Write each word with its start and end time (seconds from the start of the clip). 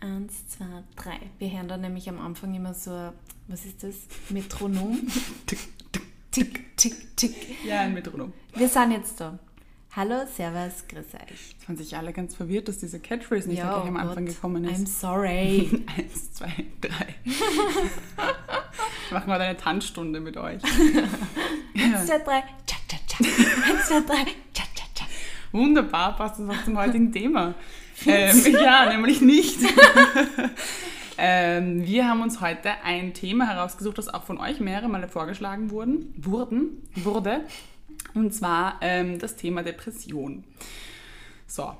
Eins, 0.00 0.48
zwei, 0.48 0.64
drei. 0.96 1.18
Wir 1.38 1.50
hören 1.50 1.68
da 1.68 1.76
nämlich 1.76 2.08
am 2.08 2.18
Anfang 2.20 2.54
immer 2.54 2.72
so, 2.74 2.90
ein- 2.92 3.12
was 3.48 3.64
ist 3.66 3.82
das? 3.82 3.94
Metronom. 4.30 4.98
Tick, 5.46 5.58
tick. 5.92 6.02
tick, 6.30 6.76
tick, 6.76 7.16
tick. 7.16 7.64
Ja, 7.64 7.80
ein 7.80 7.92
Metronom. 7.94 8.32
Wir 8.54 8.68
sind 8.68 8.92
jetzt 8.92 9.20
da. 9.20 9.38
Hallo, 9.96 10.20
Servus, 10.34 10.84
grüß 10.88 11.14
euch. 11.14 11.50
Jetzt 11.52 11.68
waren 11.68 11.76
sich 11.76 11.96
alle 11.96 12.12
ganz 12.12 12.36
verwirrt, 12.36 12.68
dass 12.68 12.78
diese 12.78 13.00
Catchphrase 13.00 13.48
nicht 13.48 13.60
gleich 13.60 13.72
am 13.72 13.96
oh 13.96 13.98
Anfang 13.98 14.24
Gott. 14.24 14.34
gekommen 14.36 14.64
I'm 14.66 14.84
ist. 14.84 15.00
sorry. 15.00 15.84
Eins, 15.96 16.32
zwei, 16.32 16.64
drei. 16.80 17.14
Machen 19.10 19.26
wir 19.26 19.34
eine 19.34 19.56
Tanzstunde 19.56 20.20
mit 20.20 20.36
euch. 20.36 20.62
Eins, 20.64 22.06
zwei, 22.06 22.18
drei. 22.20 22.44
Cha, 22.66 22.76
cha, 22.88 22.96
cha. 23.08 23.24
Eins, 23.24 23.86
zwei, 23.88 24.00
drei. 24.02 24.24
Cha, 24.54 24.62
cha, 24.76 24.84
cha. 24.94 25.06
Wunderbar, 25.50 26.16
passt 26.16 26.38
das 26.38 26.48
auch 26.48 26.64
zum 26.64 26.78
heutigen 26.78 27.10
Thema. 27.12 27.54
Ähm, 28.06 28.42
ja, 28.52 28.88
nämlich 28.88 29.20
nicht. 29.20 29.58
ähm, 31.18 31.84
wir 31.86 32.08
haben 32.08 32.22
uns 32.22 32.40
heute 32.40 32.70
ein 32.84 33.14
Thema 33.14 33.46
herausgesucht, 33.48 33.98
das 33.98 34.08
auch 34.08 34.24
von 34.24 34.38
euch 34.38 34.60
mehrere 34.60 34.88
Male 34.88 35.08
vorgeschlagen 35.08 35.70
wurden, 35.70 36.14
wurden, 36.16 36.82
wurde. 36.96 37.42
Und 38.14 38.32
zwar 38.34 38.78
ähm, 38.80 39.18
das 39.18 39.36
Thema 39.36 39.62
Depression. 39.62 40.44
So, 41.46 41.72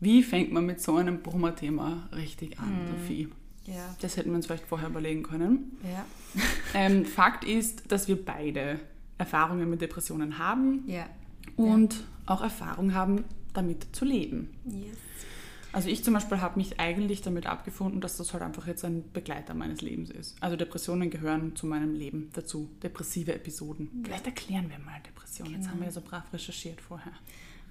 wie 0.00 0.22
fängt 0.22 0.52
man 0.52 0.66
mit 0.66 0.80
so 0.80 0.96
einem 0.96 1.22
Brummer-Thema 1.22 2.08
richtig 2.14 2.58
an, 2.58 2.72
Sophie? 2.90 3.28
Ja. 3.66 3.94
Das 4.00 4.16
hätten 4.16 4.30
wir 4.30 4.36
uns 4.36 4.46
vielleicht 4.46 4.66
vorher 4.66 4.88
überlegen 4.88 5.22
können. 5.22 5.76
Ja. 5.82 6.04
Ähm, 6.72 7.04
Fakt 7.04 7.44
ist, 7.44 7.90
dass 7.90 8.06
wir 8.06 8.24
beide 8.24 8.78
Erfahrungen 9.18 9.68
mit 9.68 9.80
Depressionen 9.80 10.38
haben 10.38 10.84
Ja. 10.86 11.06
und 11.56 12.04
auch 12.26 12.40
Erfahrung 12.42 12.94
haben, 12.94 13.24
damit 13.52 13.88
zu 13.96 14.04
leben. 14.04 14.50
Yes. 14.64 14.96
Also 15.72 15.88
ich 15.88 16.02
zum 16.02 16.14
Beispiel 16.14 16.40
habe 16.40 16.58
mich 16.58 16.80
eigentlich 16.80 17.22
damit 17.22 17.46
abgefunden, 17.46 18.00
dass 18.00 18.16
das 18.16 18.32
halt 18.32 18.42
einfach 18.42 18.66
jetzt 18.66 18.84
ein 18.84 19.10
Begleiter 19.12 19.54
meines 19.54 19.80
Lebens 19.80 20.10
ist. 20.10 20.36
Also 20.40 20.56
Depressionen 20.56 21.10
gehören 21.10 21.54
zu 21.54 21.66
meinem 21.66 21.94
Leben 21.94 22.30
dazu. 22.32 22.70
Depressive 22.82 23.34
Episoden. 23.34 24.02
Vielleicht 24.04 24.26
erklären 24.26 24.68
wir 24.68 24.78
mal 24.78 25.00
Depressionen. 25.06 25.54
Jetzt 25.54 25.68
haben 25.68 25.78
wir 25.78 25.86
ja 25.86 25.92
so 25.92 26.00
brav 26.00 26.24
recherchiert 26.32 26.80
vorher. 26.80 27.12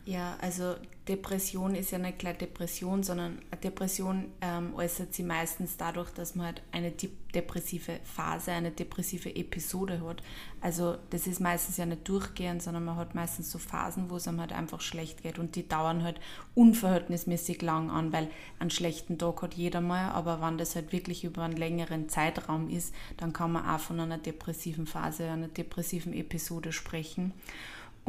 Ja, 0.10 0.38
also 0.42 0.74
Depression 1.08 1.76
ist 1.76 1.92
ja 1.92 2.00
nicht 2.00 2.18
gleich 2.18 2.40
Depression, 2.40 3.04
sondern 3.04 3.38
Depression 3.64 4.26
ähm, 4.42 4.74
äußert 4.76 5.14
sich 5.14 5.24
meistens 5.24 5.78
dadurch, 5.78 6.10
dass 6.10 6.34
man 6.34 6.48
halt 6.48 6.64
eine 6.72 6.90
de- 6.90 7.12
depressive 7.36 8.00
Phase, 8.06 8.52
eine 8.52 8.72
depressive 8.72 9.36
Episode 9.36 10.02
hat. 10.04 10.24
Also 10.62 10.98
das 11.12 11.28
ist 11.28 11.40
meistens 11.40 11.78
ja 11.78 11.86
nicht 11.86 12.10
durchgehend, 12.10 12.64
sondern 12.64 12.86
man 12.86 12.96
hat 12.96 13.14
meistens 13.14 13.52
so 13.52 13.60
Phasen, 13.60 14.10
wo 14.10 14.16
es 14.16 14.28
einem 14.28 14.40
halt 14.40 14.52
einfach 14.52 14.82
schlecht 14.82 15.22
geht 15.22 15.38
und 15.38 15.56
die 15.56 15.68
dauern 15.68 16.02
halt 16.02 16.20
unverhältnismäßig 16.56 17.62
lang 17.62 17.92
an, 17.92 18.12
weil 18.12 18.30
einen 18.58 18.72
schlechten 18.72 19.20
Tag 19.20 19.44
hat 19.44 19.54
jeder 19.54 19.80
mal, 19.80 20.10
aber 20.10 20.42
wenn 20.42 20.58
das 20.58 20.76
halt 20.76 20.92
wirklich 20.92 21.24
über 21.24 21.44
einen 21.44 21.56
längeren 21.56 22.10
Zeitraum 22.10 22.68
ist, 22.68 22.96
dann 23.18 23.32
kann 23.32 23.52
man 23.52 23.70
auch 23.70 23.80
von 23.80 24.00
einer 24.00 24.18
depressiven 24.18 24.88
Phase, 24.88 25.30
einer 25.30 25.50
depressiven 25.50 26.14
Episode 26.14 26.72
sprechen. 26.72 27.32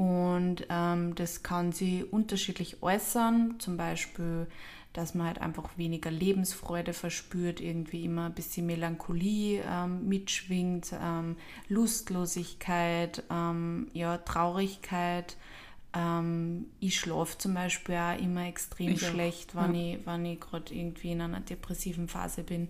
Und 0.01 0.65
ähm, 0.71 1.15
das 1.15 1.43
kann 1.43 1.73
sie 1.73 2.05
unterschiedlich 2.05 2.83
äußern, 2.83 3.57
zum 3.59 3.77
Beispiel, 3.77 4.47
dass 4.95 5.15
man 5.15 5.27
halt 5.27 5.43
einfach 5.43 5.77
weniger 5.77 6.11
Lebensfreude 6.11 6.95
verspürt, 6.95 7.61
irgendwie 7.61 8.07
immer 8.07 8.25
ein 8.25 8.33
bisschen 8.33 8.65
Melancholie 8.65 9.63
ähm, 9.63 10.09
mitschwingt, 10.09 10.95
ähm, 10.99 11.37
Lustlosigkeit, 11.69 13.25
ähm, 13.31 13.89
ja, 13.93 14.17
Traurigkeit. 14.17 15.37
Ähm, 15.93 16.65
ich 16.81 16.99
schlafe 16.99 17.37
zum 17.37 17.53
Beispiel 17.53 17.97
auch 17.97 18.19
immer 18.19 18.47
extrem 18.47 18.93
Ich 18.93 19.05
auch, 19.05 19.11
schlecht, 19.11 19.55
wenn 19.55 19.75
ja. 19.75 19.97
ich, 19.97 20.07
wenn 20.07 20.25
ich 20.25 20.41
gerade 20.41 20.75
irgendwie 20.75 21.13
in 21.13 21.21
einer 21.21 21.41
depressiven 21.41 22.09
Phase 22.09 22.43
bin. 22.43 22.69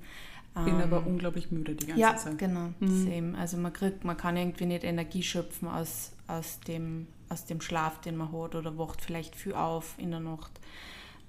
Bin 0.53 0.75
Ähm, 0.75 0.81
aber 0.81 1.07
unglaublich 1.07 1.53
müde 1.53 1.77
die 1.77 1.87
ganze 1.87 2.01
ja, 2.01 2.17
Zeit. 2.17 2.39
genau. 2.39 2.71
Das 2.81 3.05
eben. 3.05 3.37
Also 3.37 3.57
man 3.57 3.73
kriegt, 3.73 4.03
man 4.03 4.17
kann 4.17 4.37
irgendwie 4.37 4.67
nicht 4.67 4.83
Energie 4.83 5.23
schöpfen 5.23 5.69
aus, 5.69 6.11
aus, 6.39 6.61
dem, 6.61 7.07
aus 7.29 7.45
dem 7.45 7.61
Schlaf, 7.61 8.01
den 8.01 8.17
man 8.17 8.33
hat 8.33 8.55
oder 8.55 8.77
wacht 8.79 9.03
vielleicht 9.03 9.37
viel 9.37 9.55
auf 9.55 9.95
in 9.99 10.11
der 10.11 10.21
Nacht. 10.21 10.61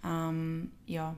Ähm, 0.03 0.71
ja, 0.85 1.15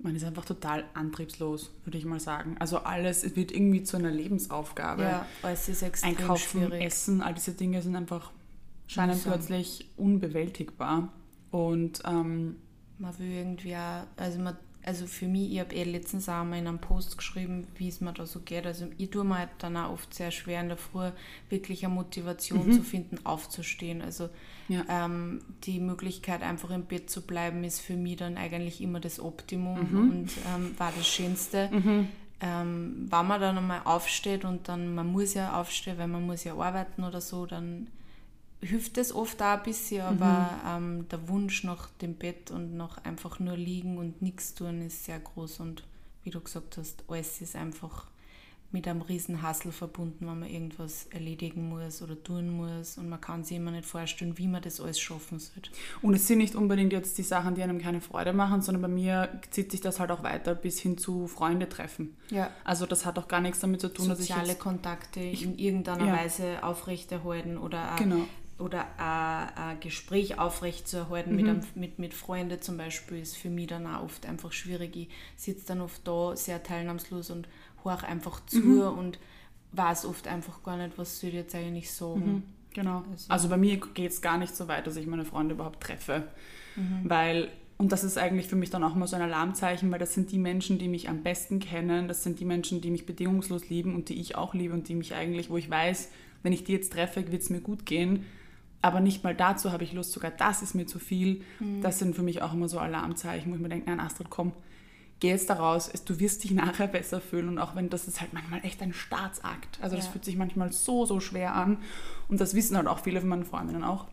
Man 0.00 0.14
ist 0.14 0.24
einfach 0.24 0.44
total 0.44 0.84
antriebslos, 0.94 1.72
würde 1.84 1.98
ich 1.98 2.04
mal 2.04 2.20
sagen. 2.20 2.56
Also 2.60 2.78
alles 2.78 3.24
es 3.24 3.34
wird 3.36 3.50
irgendwie 3.52 3.82
zu 3.82 3.96
einer 3.96 4.10
Lebensaufgabe. 4.12 5.02
ja, 5.02 5.26
es 5.42 5.68
ist 5.68 5.82
extrem 5.82 6.10
Einkaufen, 6.16 6.60
schwierig. 6.62 6.84
Essen, 6.84 7.20
all 7.20 7.34
diese 7.34 7.52
Dinge 7.52 7.82
sind 7.82 7.96
einfach, 7.96 8.30
scheinen 8.86 9.16
Mühsam. 9.16 9.32
plötzlich 9.32 9.90
unbewältigbar. 9.96 11.12
Und 11.50 12.02
ähm, 12.04 12.56
Man 12.98 13.18
will 13.18 13.30
irgendwie 13.30 13.74
auch, 13.76 14.04
also 14.16 14.38
man, 14.38 14.56
also 14.84 15.06
für 15.06 15.26
mich, 15.26 15.52
ich 15.52 15.60
habe 15.60 15.74
eh 15.74 15.84
letztens 15.84 16.28
auch 16.28 16.44
mal 16.44 16.58
in 16.58 16.66
einem 16.66 16.78
Post 16.78 17.18
geschrieben, 17.18 17.66
wie 17.76 17.88
es 17.88 18.00
mir 18.00 18.12
da 18.12 18.24
so 18.26 18.40
geht. 18.40 18.66
Also 18.66 18.86
ich 18.96 19.10
tue 19.10 19.24
mir 19.24 19.38
halt 19.38 19.50
dann 19.58 19.76
auch 19.76 19.92
oft 19.92 20.14
sehr 20.14 20.30
schwer 20.30 20.60
in 20.60 20.68
der 20.68 20.76
Früh 20.78 21.10
wirklich 21.50 21.84
eine 21.84 21.94
Motivation 21.94 22.72
zu 22.72 22.82
finden, 22.82 23.18
aufzustehen. 23.24 24.00
Also 24.00 24.28
Ja. 24.68 24.84
ähm, 24.88 25.40
die 25.64 25.80
Möglichkeit, 25.80 26.42
einfach 26.42 26.70
im 26.70 26.84
Bett 26.84 27.10
zu 27.10 27.22
bleiben, 27.22 27.64
ist 27.64 27.80
für 27.80 27.96
mich 27.96 28.16
dann 28.16 28.36
eigentlich 28.38 28.80
immer 28.80 29.00
das 29.00 29.20
Optimum 29.20 29.78
und 30.10 30.30
ähm, 30.54 30.74
war 30.78 30.92
das 30.96 31.06
Schönste. 31.06 31.70
Ähm, 32.40 33.08
wenn 33.10 33.26
man 33.26 33.40
dann 33.40 33.58
einmal 33.58 33.80
aufsteht 33.84 34.44
und 34.44 34.68
dann, 34.68 34.94
man 34.94 35.08
muss 35.08 35.34
ja 35.34 35.60
aufstehen, 35.60 35.98
weil 35.98 36.06
man 36.06 36.24
muss 36.24 36.44
ja 36.44 36.54
arbeiten 36.54 37.02
oder 37.02 37.20
so, 37.20 37.46
dann 37.46 37.88
hilft 38.60 38.98
es 38.98 39.14
oft 39.14 39.40
auch 39.42 39.58
ein 39.58 39.62
bisschen, 39.62 40.02
aber 40.02 40.50
ähm, 40.66 41.06
der 41.08 41.28
Wunsch 41.28 41.64
nach 41.64 41.90
dem 42.00 42.14
Bett 42.14 42.50
und 42.50 42.76
nach 42.76 43.04
einfach 43.04 43.38
nur 43.38 43.56
liegen 43.56 43.98
und 43.98 44.20
nichts 44.20 44.54
tun 44.54 44.82
ist 44.82 45.04
sehr 45.04 45.20
groß 45.20 45.60
und 45.60 45.84
wie 46.24 46.30
du 46.30 46.40
gesagt 46.40 46.76
hast, 46.76 47.04
alles 47.08 47.40
ist 47.40 47.56
einfach 47.56 48.06
mit 48.70 48.86
einem 48.86 49.00
riesen 49.00 49.40
Hassel 49.40 49.72
verbunden, 49.72 50.26
wenn 50.26 50.40
man 50.40 50.50
irgendwas 50.50 51.06
erledigen 51.06 51.70
muss 51.70 52.02
oder 52.02 52.22
tun 52.22 52.50
muss 52.50 52.98
und 52.98 53.08
man 53.08 53.18
kann 53.18 53.42
sich 53.42 53.56
immer 53.56 53.70
nicht 53.70 53.86
vorstellen, 53.86 54.36
wie 54.36 54.46
man 54.46 54.60
das 54.60 54.78
alles 54.78 55.00
schaffen 55.00 55.38
soll. 55.38 55.62
Und 56.02 56.12
es 56.12 56.26
sind 56.26 56.38
nicht 56.38 56.54
unbedingt 56.54 56.92
jetzt 56.92 57.16
die 57.16 57.22
Sachen, 57.22 57.54
die 57.54 57.62
einem 57.62 57.80
keine 57.80 58.02
Freude 58.02 58.34
machen, 58.34 58.60
sondern 58.60 58.82
bei 58.82 58.88
mir 58.88 59.40
zieht 59.50 59.70
sich 59.70 59.80
das 59.80 60.00
halt 60.00 60.10
auch 60.10 60.22
weiter 60.22 60.54
bis 60.54 60.78
hin 60.78 60.98
zu 60.98 61.28
Freunde 61.28 61.68
treffen. 61.70 62.14
Ja. 62.28 62.50
Also 62.62 62.84
das 62.84 63.06
hat 63.06 63.18
auch 63.18 63.28
gar 63.28 63.40
nichts 63.40 63.60
damit 63.60 63.80
zu 63.80 63.88
tun, 63.88 64.10
dass 64.10 64.20
ich 64.20 64.28
Soziale 64.28 64.54
Kontakte 64.56 65.20
in 65.20 65.58
irgendeiner 65.58 66.06
ja. 66.06 66.16
Weise 66.16 66.62
aufrechterhalten 66.62 67.56
oder 67.56 67.94
auch 67.94 67.96
Genau. 67.96 68.26
Oder 68.58 68.86
ein, 68.98 69.56
ein 69.56 69.80
Gespräch 69.80 70.38
aufrechtzuerhalten 70.38 71.30
Mhm. 71.32 71.36
mit, 71.36 71.48
einem, 71.48 71.60
mit, 71.74 71.98
mit 71.98 72.14
Freunden 72.14 72.60
zum 72.60 72.76
Beispiel 72.76 73.18
ist 73.20 73.36
für 73.36 73.50
mich 73.50 73.68
dann 73.68 73.86
auch 73.86 74.02
oft 74.04 74.26
einfach 74.26 74.52
schwierig. 74.52 74.96
Ich 74.96 75.08
sitze 75.36 75.66
dann 75.66 75.80
oft 75.80 76.06
da 76.06 76.34
sehr 76.36 76.62
teilnahmslos 76.62 77.30
und 77.30 77.48
horch 77.84 78.02
einfach 78.04 78.44
zu 78.46 78.58
Mhm. 78.60 78.98
und 78.98 79.18
weiß 79.72 80.06
oft 80.06 80.26
einfach 80.26 80.62
gar 80.62 80.76
nicht, 80.76 80.98
was 80.98 81.20
soll 81.20 81.28
ich 81.30 81.36
jetzt 81.36 81.54
eigentlich 81.54 81.90
sagen. 81.92 82.42
Genau. 82.74 83.04
Also- 83.10 83.26
Also, 83.30 83.48
bei 83.48 83.56
mir 83.56 83.76
geht 83.94 84.10
es 84.12 84.20
gar 84.20 84.38
nicht 84.38 84.54
so 84.56 84.66
weit, 84.68 84.86
dass 84.86 84.96
ich 84.96 85.06
meine 85.06 85.24
Freunde 85.24 85.54
überhaupt 85.54 85.82
treffe. 85.82 86.28
Mhm. 86.76 87.00
Weil, 87.04 87.50
und 87.76 87.92
das 87.92 88.02
ist 88.04 88.18
eigentlich 88.18 88.46
für 88.48 88.56
mich 88.56 88.70
dann 88.70 88.82
auch 88.84 88.94
mal 88.94 89.06
so 89.06 89.16
ein 89.16 89.22
Alarmzeichen, 89.22 89.90
weil 89.92 89.98
das 89.98 90.14
sind 90.14 90.32
die 90.32 90.38
Menschen, 90.38 90.78
die 90.78 90.88
mich 90.88 91.08
am 91.08 91.22
besten 91.22 91.60
kennen, 91.60 92.08
das 92.08 92.22
sind 92.24 92.40
die 92.40 92.44
Menschen, 92.44 92.80
die 92.80 92.90
mich 92.90 93.06
bedingungslos 93.06 93.68
lieben 93.68 93.94
und 93.94 94.08
die 94.08 94.20
ich 94.20 94.34
auch 94.36 94.54
liebe 94.54 94.74
und 94.74 94.88
die 94.88 94.94
mich 94.94 95.14
eigentlich, 95.14 95.48
wo 95.50 95.56
ich 95.56 95.68
weiß, 95.70 96.10
wenn 96.42 96.52
ich 96.52 96.64
die 96.64 96.72
jetzt 96.72 96.92
treffe, 96.92 97.30
wird 97.30 97.42
es 97.42 97.50
mir 97.50 97.60
gut 97.60 97.84
gehen. 97.86 98.24
Aber 98.80 99.00
nicht 99.00 99.24
mal 99.24 99.34
dazu 99.34 99.72
habe 99.72 99.82
ich 99.84 99.92
Lust, 99.92 100.12
sogar 100.12 100.30
das 100.30 100.62
ist 100.62 100.74
mir 100.74 100.86
zu 100.86 100.98
viel. 100.98 101.42
Mhm. 101.58 101.82
Das 101.82 101.98
sind 101.98 102.14
für 102.14 102.22
mich 102.22 102.42
auch 102.42 102.52
immer 102.52 102.68
so 102.68 102.78
Alarmzeichen, 102.78 103.50
wo 103.50 103.56
ich 103.56 103.60
mir 103.60 103.68
denke, 103.68 103.90
nein, 103.90 103.98
Astrid, 104.00 104.30
komm, 104.30 104.52
geh 105.20 105.28
jetzt 105.30 105.50
da 105.50 105.54
raus, 105.54 105.90
du 106.04 106.20
wirst 106.20 106.44
dich 106.44 106.50
nachher 106.52 106.86
besser 106.86 107.20
fühlen 107.20 107.48
und 107.48 107.58
auch 107.58 107.74
wenn 107.74 107.90
das 107.90 108.06
ist 108.06 108.20
halt 108.20 108.32
manchmal 108.32 108.64
echt 108.64 108.80
ein 108.82 108.92
Staatsakt. 108.92 109.78
Also 109.82 109.96
das 109.96 110.06
Ja. 110.06 110.12
fühlt 110.12 110.24
sich 110.24 110.36
manchmal 110.36 110.72
so, 110.72 111.06
so 111.06 111.18
schwer 111.18 111.54
an 111.54 111.78
und 112.28 112.40
das 112.40 112.54
wissen 112.54 112.76
halt 112.76 112.86
auch 112.86 113.00
viele 113.00 113.20
von 113.20 113.28
meinen 113.30 113.44
Freundinnen 113.44 113.82
auch. 113.84 114.06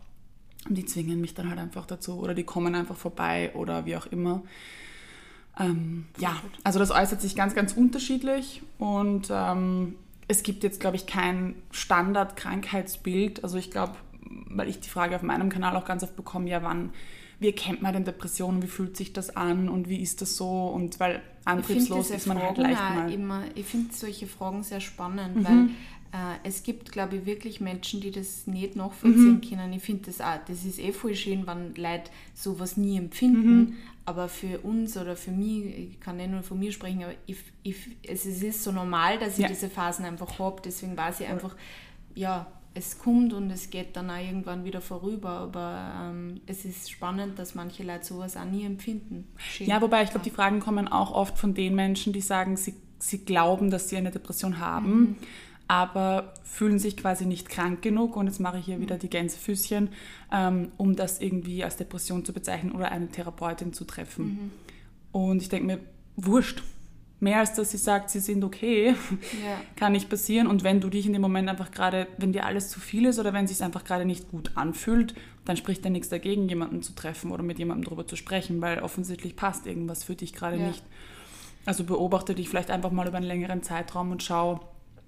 Und 0.68 0.76
die 0.76 0.86
zwingen 0.86 1.22
mich 1.22 1.36
dann 1.36 1.50
halt 1.50 1.59
einfach 1.59 1.86
dazu 1.86 2.20
oder 2.20 2.34
die 2.34 2.44
kommen 2.44 2.74
einfach 2.74 2.96
vorbei 2.97 3.52
oder 3.53 3.86
wie 3.86 3.96
auch 3.97 4.08
immer. 4.08 4.42
Ähm, 5.59 6.06
ja, 6.18 6.36
also 6.64 6.80
das 6.80 6.90
äußert 6.90 7.22
sich 7.22 7.35
ganz, 7.35 7.53
ganz 7.53 7.73
unterschiedlich 7.73 8.64
und 8.79 9.28
ähm, 9.29 9.96
es 10.28 10.41
gibt 10.41 10.64
jetzt, 10.64 10.79
glaube 10.79 10.96
ich, 10.96 11.06
kein 11.06 11.53
Standard-Krankheitsbild. 11.70 13.44
Also 13.44 13.58
ich 13.58 13.72
glaube, 13.72 13.94
weil 14.49 14.67
ich 14.70 14.79
die 14.79 14.90
Frage 14.90 15.16
auf 15.16 15.22
meinem 15.22 15.49
Kanal 15.49 15.76
auch 15.78 15.85
ganz 15.85 16.03
oft 16.03 16.16
bekomme, 16.16 16.49
ja, 16.49 16.64
wann, 16.64 16.91
wie 17.40 17.47
erkennt 17.47 17.82
man 17.82 17.93
denn 17.93 18.05
Depressionen, 18.05 18.61
wie 18.61 18.67
fühlt 18.67 18.96
sich 18.97 19.14
das 19.14 19.35
an 19.35 19.70
und 19.70 19.90
wie 19.90 20.02
ist 20.02 20.22
das 20.22 20.35
so 20.37 20.67
und 20.67 20.99
weil 20.99 21.22
antriebslos 21.46 22.09
ist 22.09 22.28
man 22.28 22.41
halt 22.41 22.58
leicht 22.58 22.82
mal. 22.96 23.11
immer, 23.14 23.43
ich 23.55 23.66
finde 23.66 23.93
solche 23.93 24.26
Fragen 24.28 24.64
sehr 24.64 24.79
spannend, 24.79 25.35
Mhm. 25.37 25.43
weil 25.46 25.70
äh, 26.11 26.37
es 26.47 26.64
gibt, 26.64 26.91
glaube 26.93 27.17
ich, 27.17 27.26
wirklich 27.26 27.59
Menschen, 27.59 27.99
die 27.99 28.09
das 28.11 28.47
nicht 28.47 28.76
nachvollziehen 28.78 29.41
Mhm. 29.43 29.49
können. 29.49 29.73
Ich 29.73 29.84
finde 29.84 30.05
das 30.05 30.22
auch, 30.22 30.37
das 30.47 30.64
ist 30.64 30.79
eh 30.79 30.93
voll 30.93 31.14
schön, 31.14 31.46
wenn 31.46 31.76
Leute 31.76 32.09
sowas 32.34 32.78
nie 32.78 32.97
empfinden, 32.97 33.58
Mhm. 33.58 33.73
aber 34.05 34.29
für 34.29 34.59
uns 34.61 34.96
oder 34.97 35.16
für 35.17 35.32
mich, 35.32 35.66
ich 35.78 35.99
kann 35.99 36.16
nicht 36.17 36.32
nur 36.32 36.41
von 36.41 36.58
mir 36.58 36.72
sprechen, 36.72 37.03
aber 37.03 37.14
ich, 37.26 37.37
ich, 37.64 37.76
es 38.08 38.26
ist 38.26 38.64
so 38.64 38.72
normal, 38.72 39.20
dass 39.20 39.34
ich 39.34 39.40
Ja. 39.40 39.47
diese 39.49 39.70
Phasen 39.70 40.05
einfach 40.05 40.40
habe, 40.40 40.61
deswegen 40.64 40.96
weiß 40.96 41.20
ich 41.20 41.28
einfach, 41.28 41.55
ja, 42.16 42.47
es 42.75 42.99
kommt 42.99 43.33
und 43.33 43.49
es 43.49 43.69
geht 43.72 43.95
dann 43.95 44.09
auch 44.11 44.19
irgendwann 44.19 44.63
wieder 44.63 44.81
vorüber. 44.81 45.29
Aber 45.29 45.91
ähm, 46.03 46.41
es 46.45 46.66
ist 46.66 46.91
spannend, 46.91 47.39
dass 47.39 47.55
manche 47.55 47.83
Leute 47.83 48.05
sowas 48.05 48.37
auch 48.37 48.45
nie 48.45 48.66
empfinden. 48.66 49.27
Schön. 49.37 49.67
Ja, 49.67 49.81
wobei 49.81 50.03
ich 50.03 50.11
glaube, 50.11 50.23
die 50.23 50.31
Fragen 50.31 50.59
kommen 50.59 50.87
auch 50.87 51.11
oft 51.11 51.37
von 51.37 51.53
den 51.53 51.73
Menschen, 51.73 52.13
die 52.13 52.22
sagen, 52.22 52.57
sie, 52.57 52.75
sie 52.99 53.25
glauben, 53.25 53.72
dass 53.72 53.89
sie 53.89 53.97
eine 53.97 54.11
Depression 54.11 54.59
haben. 54.59 54.99
Mhm 54.99 55.16
aber 55.67 56.33
fühlen 56.43 56.79
sich 56.79 56.95
quasi 56.95 57.25
nicht 57.25 57.49
krank 57.49 57.81
genug. 57.81 58.16
Und 58.16 58.27
jetzt 58.27 58.39
mache 58.39 58.59
ich 58.59 58.66
hier 58.66 58.79
wieder 58.79 58.97
die 58.97 59.09
Gänsefüßchen, 59.09 59.89
ähm, 60.31 60.72
um 60.77 60.95
das 60.95 61.19
irgendwie 61.19 61.63
als 61.63 61.77
Depression 61.77 62.23
zu 62.23 62.33
bezeichnen 62.33 62.72
oder 62.72 62.91
eine 62.91 63.07
Therapeutin 63.07 63.73
zu 63.73 63.85
treffen. 63.85 64.25
Mhm. 64.25 64.51
Und 65.11 65.41
ich 65.41 65.49
denke 65.49 65.66
mir, 65.66 65.79
wurscht. 66.16 66.63
Mehr 67.20 67.40
als 67.40 67.53
dass 67.53 67.72
sie 67.72 67.78
sagt, 67.78 68.09
sie 68.09 68.20
sind 68.20 68.44
okay, 68.44 68.90
ja. 68.90 69.62
kann 69.76 69.94
nicht 69.94 70.09
passieren. 70.09 70.47
Und 70.47 70.64
wenn 70.64 70.82
du 70.82 70.90
dich 70.90 71.06
in 71.06 71.14
dem 71.14 71.22
Moment 71.22 71.50
einfach 71.50 71.72
gerade, 71.72 72.08
wenn 72.17 72.34
dir 72.34 72.46
alles 72.46 72.70
zu 72.70 72.79
viel 72.79 73.06
ist 73.06 73.20
oder 73.20 73.34
wenn 73.34 73.46
es 73.46 73.52
sich 73.52 73.64
einfach 73.64 73.84
gerade 73.84 74.06
nicht 74.06 74.29
gut 74.29 74.52
anfühlt, 74.56 75.16
dann 75.46 75.56
spricht 75.56 75.85
da 75.85 75.90
nichts 75.90 76.09
dagegen, 76.09 76.50
jemanden 76.50 76.82
zu 76.82 76.94
treffen 76.94 77.32
oder 77.32 77.44
mit 77.44 77.58
jemandem 77.58 77.85
darüber 77.85 78.06
zu 78.06 78.16
sprechen, 78.16 78.62
weil 78.62 78.79
offensichtlich 78.79 79.35
passt 79.35 79.66
irgendwas 79.66 80.03
für 80.03 80.16
dich 80.16 80.34
gerade 80.34 80.58
ja. 80.58 80.67
nicht. 80.67 80.84
Also 81.66 81.84
beobachte 81.84 82.35
dich 82.35 82.50
vielleicht 82.50 82.70
einfach 82.70 82.91
mal 82.91 83.08
über 83.08 83.18
einen 83.18 83.26
längeren 83.26 83.64
Zeitraum 83.64 84.11
und 84.11 84.22
schau, 84.22 84.59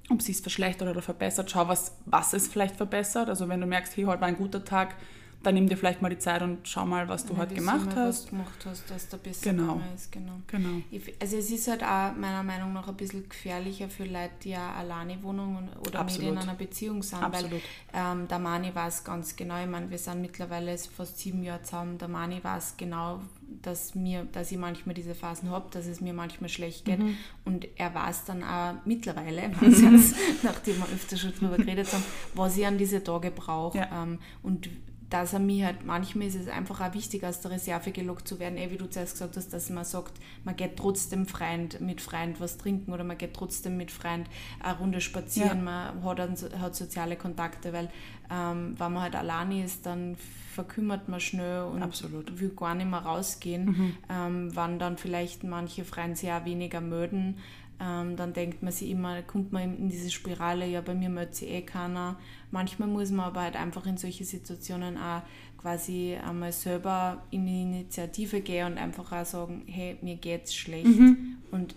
ob 0.09 0.21
sie 0.21 0.31
es 0.31 0.39
verschlechtert 0.39 0.89
oder 0.89 1.01
verbessert. 1.01 1.51
Schau, 1.51 1.67
was, 1.67 1.97
was 2.05 2.33
es 2.33 2.47
vielleicht 2.47 2.77
verbessert. 2.77 3.29
Also 3.29 3.49
wenn 3.49 3.61
du 3.61 3.67
merkst, 3.67 3.95
hey, 3.97 4.05
heute 4.05 4.21
war 4.21 4.27
ein 4.27 4.37
guter 4.37 4.63
Tag, 4.63 4.95
dann 5.43 5.53
nimm 5.53 5.69
dir 5.69 5.77
vielleicht 5.77 6.01
mal 6.01 6.09
die 6.09 6.17
Zeit 6.17 6.41
und 6.41 6.67
schau 6.67 6.85
mal, 6.85 7.07
was 7.07 7.25
du 7.25 7.33
ja, 7.33 7.39
heute 7.39 7.55
gemacht 7.55 7.85
mal, 7.85 7.95
hast. 7.95 8.23
Was 8.23 8.29
gemacht 8.29 8.65
hast, 8.65 8.89
dass 8.89 9.07
da 9.07 9.17
besser 9.17 9.51
genau. 9.51 9.81
ist. 9.95 10.11
Genau. 10.11 10.33
genau. 10.47 10.81
Ich, 10.91 11.13
also 11.21 11.37
es 11.37 11.51
ist 11.51 11.67
halt 11.67 11.83
auch 11.83 12.15
meiner 12.15 12.43
Meinung 12.43 12.73
nach 12.73 12.87
ein 12.87 12.95
bisschen 12.95 13.29
gefährlicher 13.29 13.87
für 13.89 14.05
Leute, 14.05 14.31
die 14.43 14.49
ja 14.49 14.73
alleine 14.73 15.21
wohnen 15.21 15.69
oder 15.87 15.99
Absolut. 15.99 16.31
nicht 16.33 16.43
in 16.43 16.49
einer 16.49 16.57
Beziehung 16.57 17.03
sind. 17.03 17.21
Absolut. 17.21 17.51
Weil 17.51 17.61
ähm, 17.93 18.27
der 18.27 18.39
Mani 18.39 18.73
weiß 18.73 19.03
ganz 19.03 19.35
genau, 19.35 19.61
ich 19.61 19.69
meine, 19.69 19.89
wir 19.89 19.97
sind 19.97 20.21
mittlerweile 20.21 20.77
fast 20.77 21.19
sieben 21.19 21.43
Jahre 21.43 21.61
zusammen, 21.61 21.97
der 21.97 22.07
Mani 22.07 22.43
weiß 22.43 22.75
genau, 22.77 23.21
dass, 23.61 23.95
mir, 23.95 24.27
dass 24.31 24.51
ich 24.51 24.57
manchmal 24.57 24.95
diese 24.95 25.15
Phasen 25.15 25.49
habe, 25.49 25.69
dass 25.71 25.85
es 25.85 26.01
mir 26.01 26.13
manchmal 26.13 26.49
schlecht 26.49 26.85
geht. 26.85 26.99
Mhm. 26.99 27.17
Und 27.45 27.67
er 27.77 27.93
weiß 27.93 28.25
dann 28.25 28.43
auch 28.43 28.73
mittlerweile, 28.85 29.49
nachdem 30.43 30.77
wir 30.77 30.85
öfter 30.93 31.15
schon 31.15 31.33
darüber 31.39 31.57
geredet 31.57 31.91
haben, 31.93 32.03
was 32.33 32.57
ich 32.57 32.65
an 32.65 32.77
diese 32.77 33.03
Tage 33.03 33.31
brauche. 33.31 33.77
Ja. 33.77 34.03
Ähm, 34.03 34.19
und 34.43 34.69
dass 35.09 35.33
er 35.33 35.39
mir 35.39 35.67
halt, 35.67 35.85
manchmal 35.85 36.27
ist 36.27 36.35
es 36.35 36.47
einfach 36.49 36.81
auch 36.81 36.93
wichtig, 36.93 37.23
aus 37.23 37.39
der 37.39 37.51
Reserve 37.51 37.91
gelockt 37.91 38.27
zu 38.27 38.39
werden, 38.39 38.57
eh, 38.57 38.71
wie 38.71 38.77
du 38.77 38.89
zuerst 38.89 39.13
gesagt 39.13 39.37
hast, 39.37 39.53
dass 39.53 39.69
man 39.69 39.85
sagt, 39.85 40.13
man 40.43 40.55
geht 40.55 40.75
trotzdem 40.75 41.25
Freund, 41.25 41.79
mit 41.79 42.01
Freund 42.01 42.41
was 42.41 42.57
trinken 42.57 42.91
oder 42.91 43.03
man 43.03 43.17
geht 43.17 43.33
trotzdem 43.33 43.77
mit 43.77 43.91
Freund 43.91 44.27
eine 44.59 44.77
Runde 44.77 44.99
spazieren, 44.99 45.65
ja. 45.65 45.93
man 45.93 46.03
hat, 46.03 46.59
hat 46.59 46.75
soziale 46.75 47.15
Kontakte, 47.15 47.71
weil 47.71 47.89
ähm, 48.29 48.75
wenn 48.77 48.93
man 48.93 49.03
halt 49.03 49.15
alleine 49.15 49.63
ist, 49.63 49.85
dann 49.85 50.17
verkümmert 50.53 51.07
man 51.07 51.19
schnell 51.19 51.63
und 51.63 51.83
Absolut. 51.83 52.39
will 52.39 52.49
gar 52.49 52.73
nicht 52.75 52.89
mehr 52.89 52.99
rausgehen. 52.99 53.65
Mhm. 53.65 53.97
Ähm, 54.09 54.55
wann 54.55 54.79
dann 54.79 54.97
vielleicht 54.97 55.43
manche 55.43 55.85
Freunde 55.85 56.15
sich 56.17 56.31
auch 56.31 56.45
weniger 56.45 56.81
möden, 56.81 57.37
ähm, 57.79 58.15
dann 58.15 58.33
denkt 58.33 58.63
man 58.63 58.71
sich 58.71 58.89
immer, 58.89 59.21
kommt 59.21 59.51
man 59.51 59.77
in 59.77 59.89
diese 59.89 60.09
Spirale, 60.09 60.67
ja, 60.67 60.81
bei 60.81 60.95
mir 60.95 61.27
sich 61.31 61.49
eh 61.49 61.61
keiner. 61.61 62.17
Manchmal 62.51 62.87
muss 62.89 63.11
man 63.11 63.27
aber 63.27 63.41
halt 63.41 63.55
einfach 63.55 63.85
in 63.85 63.97
solche 63.97 64.25
Situationen 64.25 64.97
auch 64.97 65.21
quasi 65.57 66.15
einmal 66.15 66.51
selber 66.51 67.23
in 67.31 67.45
die 67.45 67.61
Initiative 67.63 68.41
gehen 68.41 68.73
und 68.73 68.77
einfach 68.77 69.11
auch 69.11 69.25
sagen, 69.25 69.63
hey, 69.67 69.97
mir 70.01 70.15
geht's 70.15 70.55
schlecht. 70.55 70.85
Mhm. 70.85 71.37
Und 71.51 71.75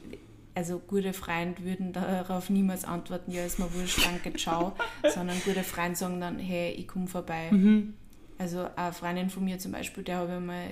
also 0.54 0.78
gute 0.78 1.12
Freunde 1.12 1.64
würden 1.64 1.92
darauf 1.92 2.50
niemals 2.50 2.84
antworten, 2.84 3.30
ja, 3.32 3.44
ist 3.44 3.58
mir 3.58 3.72
wurscht, 3.72 4.04
danke, 4.04 4.32
ciao, 4.38 4.72
sondern 5.14 5.40
gute 5.44 5.62
Freunde 5.62 5.96
sagen 5.96 6.20
dann, 6.20 6.38
hey, 6.38 6.72
ich 6.72 6.88
komme 6.88 7.06
vorbei. 7.06 7.48
Mhm. 7.50 7.94
Also 8.40 8.70
eine 8.74 8.94
Freundin 8.94 9.28
von 9.28 9.44
mir 9.44 9.58
zum 9.58 9.72
Beispiel, 9.72 10.02
der 10.02 10.16
habe 10.16 10.32
ich 10.32 10.40
mal, 10.40 10.70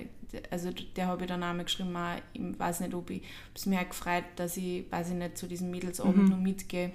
also 0.49 0.71
der 0.95 1.05
habe 1.05 1.21
ich 1.21 1.27
dann 1.27 1.43
einmal 1.43 1.65
geschrieben, 1.65 1.95
ich 2.33 2.59
weiß 2.59 2.79
nicht, 2.79 2.95
ob 2.95 3.11
ich 3.11 3.21
es 3.53 3.67
mir 3.67 3.85
gefreut, 3.85 4.23
dass 4.37 4.57
ich, 4.57 4.91
weiß 4.91 5.09
ich 5.09 5.15
nicht, 5.15 5.37
zu 5.37 5.47
diesem 5.47 5.69
Mädelsabend 5.69 6.17
mhm. 6.17 6.29
noch 6.29 6.39
mitgehe. 6.39 6.91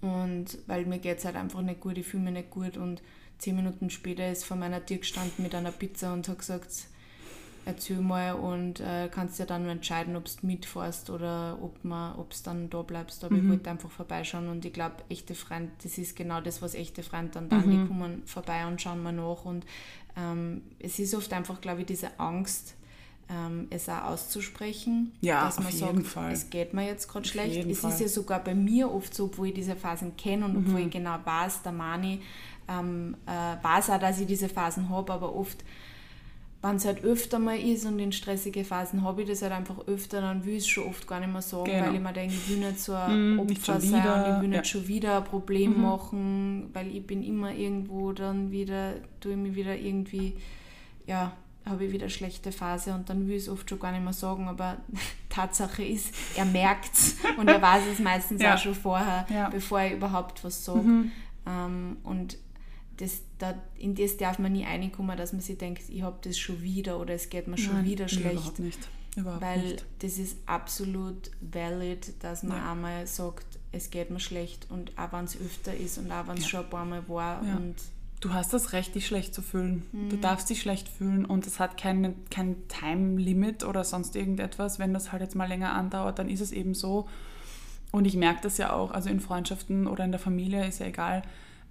Und 0.00 0.58
weil 0.68 0.86
mir 0.86 1.00
geht 1.00 1.18
es 1.18 1.24
halt 1.24 1.34
einfach 1.34 1.60
nicht 1.60 1.80
gut, 1.80 1.98
ich 1.98 2.06
fühle 2.06 2.22
mich 2.22 2.34
nicht 2.34 2.50
gut 2.50 2.76
und 2.76 3.02
zehn 3.38 3.56
Minuten 3.56 3.90
später 3.90 4.30
ist 4.30 4.44
vor 4.44 4.56
meiner 4.56 4.86
Tür 4.86 4.98
gestanden 4.98 5.42
mit 5.42 5.56
einer 5.56 5.72
Pizza 5.72 6.12
und 6.12 6.28
hat 6.28 6.38
gesagt, 6.38 6.70
erzähl 7.68 8.00
mal 8.00 8.32
und 8.32 8.80
äh, 8.80 9.08
kannst 9.10 9.38
dir 9.38 9.44
dann 9.44 9.68
entscheiden, 9.68 10.16
ob 10.16 10.24
du 10.24 10.46
mitfährst 10.46 11.10
oder 11.10 11.58
ob 11.60 12.32
es 12.32 12.42
dann 12.42 12.70
da 12.70 12.82
bleibst. 12.82 13.22
Aber 13.24 13.36
mhm. 13.36 13.44
ich 13.44 13.50
wollte 13.50 13.70
einfach 13.70 13.90
vorbeischauen 13.90 14.48
und 14.48 14.64
ich 14.64 14.72
glaube, 14.72 14.96
echte 15.10 15.34
Freunde, 15.34 15.70
das 15.82 15.98
ist 15.98 16.16
genau 16.16 16.40
das, 16.40 16.62
was 16.62 16.74
echte 16.74 17.02
Freunde 17.02 17.32
dann 17.34 17.48
dann, 17.48 17.66
mhm. 17.66 17.70
die 17.70 17.88
kommen 17.88 18.22
vorbei 18.24 18.66
und 18.66 18.80
schauen 18.80 19.02
mal 19.02 19.12
nach 19.12 19.44
und 19.44 19.66
ähm, 20.16 20.62
es 20.78 20.98
ist 20.98 21.14
oft 21.14 21.32
einfach, 21.32 21.60
glaube 21.60 21.82
ich, 21.82 21.86
diese 21.86 22.18
Angst, 22.18 22.74
ähm, 23.30 23.66
es 23.68 23.90
auch 23.90 24.04
auszusprechen, 24.04 25.12
ja, 25.20 25.44
dass 25.44 25.60
man 25.60 25.70
sagt, 25.70 26.06
Fall. 26.06 26.32
es 26.32 26.48
geht 26.48 26.72
mir 26.72 26.86
jetzt 26.86 27.08
gerade 27.08 27.28
schlecht. 27.28 27.66
Es 27.66 27.80
Fall. 27.80 27.92
ist 27.92 28.00
ja 28.00 28.08
sogar 28.08 28.42
bei 28.42 28.54
mir 28.54 28.90
oft 28.90 29.14
so, 29.14 29.26
obwohl 29.26 29.48
ich 29.48 29.54
diese 29.54 29.76
Phasen 29.76 30.16
kenne 30.16 30.46
und 30.46 30.54
mhm. 30.54 30.58
obwohl 30.66 30.80
ich 30.80 30.90
genau 30.90 31.18
weiß, 31.22 31.62
der 31.62 31.72
Mani 31.72 32.22
ähm, 32.66 33.16
äh, 33.26 33.62
weiß 33.62 33.90
auch, 33.90 33.98
dass 33.98 34.18
ich 34.18 34.26
diese 34.26 34.48
Phasen 34.48 34.88
habe, 34.88 35.12
aber 35.12 35.34
oft 35.34 35.62
wenn 36.60 36.76
es 36.76 36.84
halt 36.84 37.04
öfter 37.04 37.38
mal 37.38 37.58
ist 37.58 37.86
und 37.86 37.98
in 38.00 38.10
stressige 38.10 38.64
Phasen 38.64 39.04
habe 39.04 39.22
ich 39.22 39.28
das 39.28 39.42
halt 39.42 39.52
einfach 39.52 39.86
öfter, 39.86 40.20
dann 40.20 40.44
will 40.44 40.54
ich 40.54 40.64
es 40.64 40.68
schon 40.68 40.88
oft 40.88 41.06
gar 41.06 41.20
nicht 41.20 41.32
mehr 41.32 41.42
sagen, 41.42 41.70
genau. 41.70 41.86
weil 41.86 41.94
ich 41.94 42.00
mir 42.00 42.12
denke, 42.12 42.34
ich 42.34 42.48
will 42.48 42.56
nicht 42.58 42.80
so 42.80 42.94
ein 42.94 43.36
mm, 43.36 43.38
Opfer 43.38 43.80
sein 43.80 44.00
wieder, 44.00 44.26
und 44.26 44.34
ich 44.34 44.42
will 44.42 44.48
nicht 44.48 44.66
schon 44.66 44.88
wieder 44.88 45.18
ein 45.18 45.24
Problem 45.24 45.76
mhm. 45.76 45.82
machen, 45.82 46.70
weil 46.72 46.88
ich 46.88 47.06
bin 47.06 47.22
immer 47.22 47.52
irgendwo 47.52 48.12
dann 48.12 48.50
wieder, 48.50 48.94
tue 49.20 49.32
ich 49.32 49.38
mich 49.38 49.54
wieder 49.54 49.76
irgendwie, 49.76 50.34
ja, 51.06 51.32
habe 51.64 51.84
ich 51.84 51.92
wieder 51.92 52.04
eine 52.04 52.10
schlechte 52.10 52.50
Phase 52.50 52.92
und 52.92 53.08
dann 53.08 53.28
will 53.28 53.36
ich 53.36 53.42
es 53.44 53.48
oft 53.48 53.68
schon 53.68 53.78
gar 53.78 53.92
nicht 53.92 54.02
mehr 54.02 54.12
sagen, 54.12 54.48
aber 54.48 54.78
Tatsache 55.28 55.84
ist, 55.84 56.12
er 56.36 56.44
merkt 56.44 56.92
es 56.92 57.16
und 57.36 57.48
er 57.48 57.62
weiß 57.62 57.84
es 57.92 58.00
meistens 58.00 58.42
ja. 58.42 58.54
auch 58.54 58.58
schon 58.58 58.74
vorher, 58.74 59.26
ja. 59.32 59.48
bevor 59.48 59.80
er 59.80 59.94
überhaupt 59.94 60.42
was 60.42 60.64
sagt. 60.64 60.84
Mhm. 60.84 61.12
Ähm, 61.46 61.96
und 62.02 62.36
das, 62.98 63.22
da, 63.38 63.54
in 63.76 63.94
das 63.94 64.16
darf 64.16 64.38
man 64.38 64.52
nie 64.52 64.64
reinkommen, 64.64 65.16
dass 65.16 65.32
man 65.32 65.40
sich 65.40 65.56
denkt, 65.56 65.82
ich 65.88 66.02
habe 66.02 66.18
das 66.22 66.38
schon 66.38 66.62
wieder 66.62 67.00
oder 67.00 67.14
es 67.14 67.30
geht 67.30 67.48
mir 67.48 67.56
schon 67.56 67.74
Nein, 67.74 67.84
wieder 67.86 68.08
schlecht. 68.08 68.34
Überhaupt 68.34 68.58
nicht. 68.58 68.78
Überhaupt 69.16 69.42
weil 69.42 69.62
nicht. 69.62 69.84
das 70.00 70.18
ist 70.18 70.36
absolut 70.46 71.30
valid, 71.40 72.12
dass 72.22 72.42
man 72.42 72.58
ja. 72.58 72.72
einmal 72.72 73.06
sagt, 73.06 73.46
es 73.72 73.90
geht 73.90 74.10
mir 74.10 74.20
schlecht 74.20 74.66
und 74.70 74.92
auch 74.98 75.12
wenn 75.12 75.24
es 75.24 75.36
öfter 75.40 75.74
ist 75.74 75.98
und 75.98 76.10
auch 76.10 76.26
wenn 76.26 76.36
es 76.36 76.44
ja. 76.44 76.48
schon 76.48 76.64
ein 76.64 76.70
paar 76.70 76.84
Mal 76.84 77.08
war. 77.08 77.44
Ja. 77.44 77.56
Und 77.56 77.76
du 78.20 78.32
hast 78.32 78.52
das 78.52 78.72
Recht, 78.72 78.94
dich 78.94 79.06
schlecht 79.06 79.34
zu 79.34 79.42
fühlen. 79.42 79.84
Mhm. 79.92 80.10
Du 80.10 80.16
darfst 80.16 80.50
dich 80.50 80.60
schlecht 80.60 80.88
fühlen 80.88 81.24
und 81.24 81.46
es 81.46 81.60
hat 81.60 81.76
kein, 81.76 82.16
kein 82.30 82.56
Time-Limit 82.68 83.64
oder 83.64 83.84
sonst 83.84 84.16
irgendetwas. 84.16 84.78
Wenn 84.78 84.92
das 84.92 85.12
halt 85.12 85.22
jetzt 85.22 85.36
mal 85.36 85.48
länger 85.48 85.72
andauert, 85.72 86.18
dann 86.18 86.28
ist 86.28 86.40
es 86.40 86.52
eben 86.52 86.74
so. 86.74 87.08
Und 87.90 88.06
ich 88.06 88.16
merke 88.16 88.40
das 88.42 88.58
ja 88.58 88.72
auch, 88.72 88.90
also 88.90 89.08
in 89.08 89.20
Freundschaften 89.20 89.86
oder 89.86 90.04
in 90.04 90.10
der 90.10 90.20
Familie, 90.20 90.66
ist 90.66 90.80
ja 90.80 90.86
egal. 90.86 91.22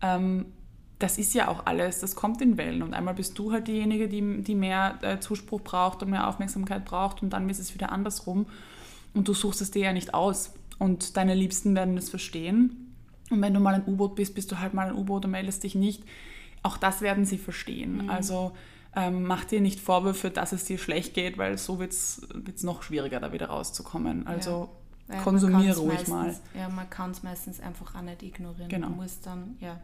Ähm, 0.02 0.46
das 1.00 1.18
ist 1.18 1.34
ja 1.34 1.48
auch 1.48 1.66
alles, 1.66 2.00
das 2.00 2.16
kommt 2.16 2.42
in 2.42 2.58
Wellen. 2.58 2.82
Und 2.82 2.94
einmal 2.94 3.14
bist 3.14 3.38
du 3.38 3.52
halt 3.52 3.68
diejenige, 3.68 4.08
die, 4.08 4.42
die 4.42 4.56
mehr 4.56 4.98
äh, 5.02 5.20
Zuspruch 5.20 5.62
braucht 5.62 6.02
und 6.02 6.10
mehr 6.10 6.28
Aufmerksamkeit 6.28 6.86
braucht 6.86 7.22
und 7.22 7.32
dann 7.32 7.50
ist 7.50 7.60
es 7.60 7.74
wieder 7.74 7.92
andersrum. 7.92 8.48
Und 9.14 9.28
du 9.28 9.34
suchst 9.34 9.62
es 9.62 9.72
dir 9.72 9.86
ja 9.86 9.94
nicht 9.94 10.14
aus. 10.14 10.54
Und 10.80 11.18
deine 11.18 11.34
Liebsten 11.34 11.76
werden 11.76 11.96
das 11.96 12.10
verstehen. 12.10 12.94
Und 13.30 13.42
wenn 13.42 13.54
du 13.54 13.60
mal 13.60 13.76
ein 13.76 13.84
U-Boot 13.86 14.16
bist, 14.16 14.36
bist 14.36 14.52
du 14.52 14.60
halt 14.60 14.74
mal 14.74 14.88
ein 14.88 14.96
U-Boot 14.96 15.26
und 15.26 15.32
meldest 15.32 15.64
dich 15.64 15.76
nicht. 15.76 16.04
Auch 16.64 16.78
das 16.78 17.02
werden 17.02 17.26
sie 17.26 17.38
verstehen. 17.38 18.04
Mhm. 18.04 18.10
Also 18.10 18.54
ähm, 18.96 19.24
mach 19.24 19.46
dir 19.46 19.62
nicht 19.62 19.80
Vorwürfe, 19.80 20.32
dass 20.32 20.52
es 20.52 20.66
dir 20.66 20.80
schlecht 20.80 21.14
geht, 21.14 21.38
weil 21.38 21.58
so 21.58 21.80
wird 21.80 21.94
es 21.94 22.22
noch 22.64 22.82
schwieriger, 22.82 23.20
da 23.20 23.32
wieder 23.34 23.48
rauszukommen. 23.48 24.26
Also 24.26 24.70
ja. 25.10 25.22
konsumiere 25.22 25.78
ruhig 25.78 26.08
meistens, 26.08 26.10
mal. 26.10 26.36
Ja, 26.56 26.70
man 26.70 26.90
kann 26.90 27.12
es 27.12 27.22
meistens 27.22 27.60
einfach 27.60 27.94
auch 27.96 28.02
nicht 28.02 28.24
ignorieren. 28.24 28.70
Genau. 28.70 28.90
Man 28.90 28.98
muss 28.98 29.20
dann, 29.22 29.58
ja 29.60 29.80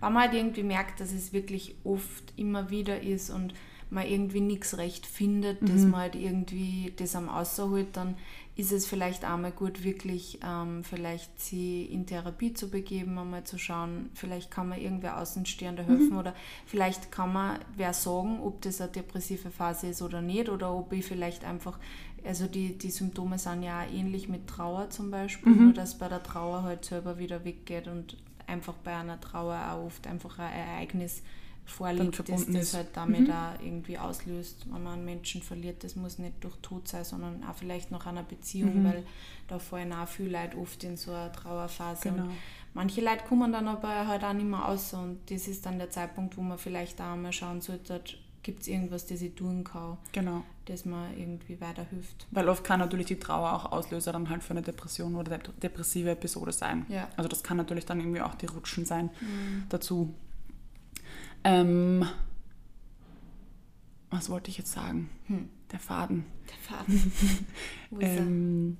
wenn 0.00 0.12
man 0.12 0.22
halt 0.24 0.34
irgendwie 0.34 0.62
merkt, 0.62 1.00
dass 1.00 1.12
es 1.12 1.32
wirklich 1.32 1.76
oft 1.84 2.32
immer 2.36 2.70
wieder 2.70 3.00
ist 3.02 3.30
und 3.30 3.54
man 3.90 4.06
irgendwie 4.06 4.40
nichts 4.40 4.76
recht 4.76 5.06
findet, 5.06 5.62
mhm. 5.62 5.66
dass 5.66 5.82
man 5.82 6.00
halt 6.00 6.14
irgendwie 6.14 6.92
das 6.96 7.16
am 7.16 7.28
Außerholt, 7.28 7.96
dann 7.96 8.16
ist 8.58 8.72
es 8.72 8.86
vielleicht 8.86 9.24
einmal 9.24 9.52
gut, 9.52 9.84
wirklich 9.84 10.40
ähm, 10.44 10.82
vielleicht 10.82 11.40
sie 11.40 11.84
in 11.84 12.06
Therapie 12.06 12.52
zu 12.52 12.68
begeben, 12.70 13.16
einmal 13.16 13.44
zu 13.44 13.56
schauen, 13.56 14.10
vielleicht 14.14 14.50
kann 14.50 14.68
man 14.68 14.80
irgendwer 14.80 15.20
Außenstehender 15.20 15.84
helfen 15.84 16.10
mhm. 16.10 16.18
oder 16.18 16.34
vielleicht 16.66 17.12
kann 17.12 17.32
man 17.32 17.60
wer 17.76 17.94
sagen, 17.94 18.40
ob 18.42 18.60
das 18.62 18.80
eine 18.80 18.90
depressive 18.90 19.50
Phase 19.50 19.86
ist 19.86 20.02
oder 20.02 20.20
nicht 20.20 20.48
oder 20.48 20.74
ob 20.74 20.92
ich 20.92 21.04
vielleicht 21.04 21.44
einfach, 21.44 21.78
also 22.24 22.46
die, 22.46 22.76
die 22.76 22.90
Symptome 22.90 23.38
sind 23.38 23.62
ja 23.62 23.82
auch 23.82 23.92
ähnlich 23.92 24.28
mit 24.28 24.48
Trauer 24.48 24.90
zum 24.90 25.12
Beispiel, 25.12 25.52
mhm. 25.52 25.64
nur 25.66 25.72
dass 25.72 25.96
bei 25.96 26.08
der 26.08 26.24
Trauer 26.24 26.64
halt 26.64 26.84
selber 26.84 27.18
wieder 27.18 27.44
weggeht 27.44 27.86
und 27.86 28.16
einfach 28.48 28.74
bei 28.84 28.96
einer 28.96 29.20
Trauer 29.20 29.60
auch 29.72 29.86
oft 29.86 30.06
einfach 30.06 30.38
ein 30.38 30.52
Ereignis 30.52 31.22
vorliegt, 31.68 32.28
dass 32.28 32.46
das 32.46 32.74
halt 32.74 32.88
damit 32.94 33.28
mhm. 33.28 33.32
auch 33.32 33.62
irgendwie 33.62 33.98
auslöst, 33.98 34.66
wenn 34.70 34.82
man 34.82 34.94
einen 34.94 35.04
Menschen 35.04 35.42
verliert. 35.42 35.84
Das 35.84 35.96
muss 35.96 36.18
nicht 36.18 36.42
durch 36.42 36.56
Tod 36.62 36.88
sein, 36.88 37.04
sondern 37.04 37.44
auch 37.44 37.54
vielleicht 37.54 37.90
nach 37.90 38.06
einer 38.06 38.22
Beziehung, 38.22 38.82
mhm. 38.82 38.84
weil 38.84 39.06
da 39.48 39.58
fallen 39.58 39.92
auch 39.92 40.08
viele 40.08 40.40
Leute 40.40 40.56
oft 40.56 40.82
in 40.84 40.96
so 40.96 41.12
eine 41.12 41.30
Trauerphase. 41.30 42.10
Genau. 42.10 42.28
Manche 42.74 43.00
Leute 43.00 43.24
kommen 43.28 43.52
dann 43.52 43.68
aber 43.68 44.06
halt 44.06 44.24
auch 44.24 44.32
nicht 44.32 44.48
mehr 44.48 44.60
raus 44.60 44.94
und 44.94 45.18
das 45.30 45.48
ist 45.48 45.66
dann 45.66 45.78
der 45.78 45.90
Zeitpunkt, 45.90 46.36
wo 46.36 46.42
man 46.42 46.58
vielleicht 46.58 47.00
auch 47.00 47.16
mal 47.16 47.32
schauen 47.32 47.60
sollte, 47.60 48.02
gibt 48.42 48.62
es 48.62 48.68
irgendwas, 48.68 49.06
das 49.06 49.20
ich 49.20 49.34
tun 49.34 49.64
kann, 49.64 49.98
genau. 50.12 50.42
Das 50.68 50.84
mir 50.84 51.10
irgendwie 51.16 51.60
weiterhilft. 51.60 52.26
Weil 52.30 52.48
oft 52.48 52.64
kann 52.64 52.80
natürlich 52.80 53.06
die 53.06 53.18
Trauer 53.18 53.52
auch 53.52 53.72
Auslöser 53.72 54.12
dann 54.12 54.28
halt 54.28 54.42
für 54.42 54.50
eine 54.50 54.62
Depression 54.62 55.16
oder 55.16 55.38
depressive 55.38 56.10
Episode 56.10 56.52
sein. 56.52 56.86
Ja. 56.88 57.08
Also 57.16 57.28
das 57.28 57.42
kann 57.42 57.56
natürlich 57.56 57.86
dann 57.86 58.00
irgendwie 58.00 58.20
auch 58.20 58.34
die 58.34 58.46
Rutschen 58.46 58.84
sein 58.84 59.10
mhm. 59.20 59.64
dazu. 59.68 60.14
Ähm, 61.44 62.06
was 64.10 64.30
wollte 64.30 64.50
ich 64.50 64.58
jetzt 64.58 64.72
sagen? 64.72 65.10
Hm. 65.26 65.48
Der 65.70 65.78
Faden. 65.78 66.24
Der 66.48 66.76
Faden. 66.76 67.12
ähm, 68.00 68.76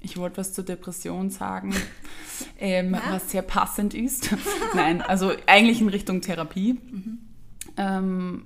ich 0.00 0.16
wollte 0.16 0.38
was 0.38 0.52
zur 0.52 0.64
Depression 0.64 1.30
sagen, 1.30 1.74
ähm, 2.58 2.96
was 3.10 3.30
sehr 3.30 3.42
passend 3.42 3.94
ist. 3.94 4.34
Nein, 4.74 5.00
also 5.00 5.32
eigentlich 5.46 5.80
in 5.80 5.88
Richtung 5.88 6.20
Therapie. 6.20 6.74
Mhm. 6.74 7.18
Ähm, 7.76 8.44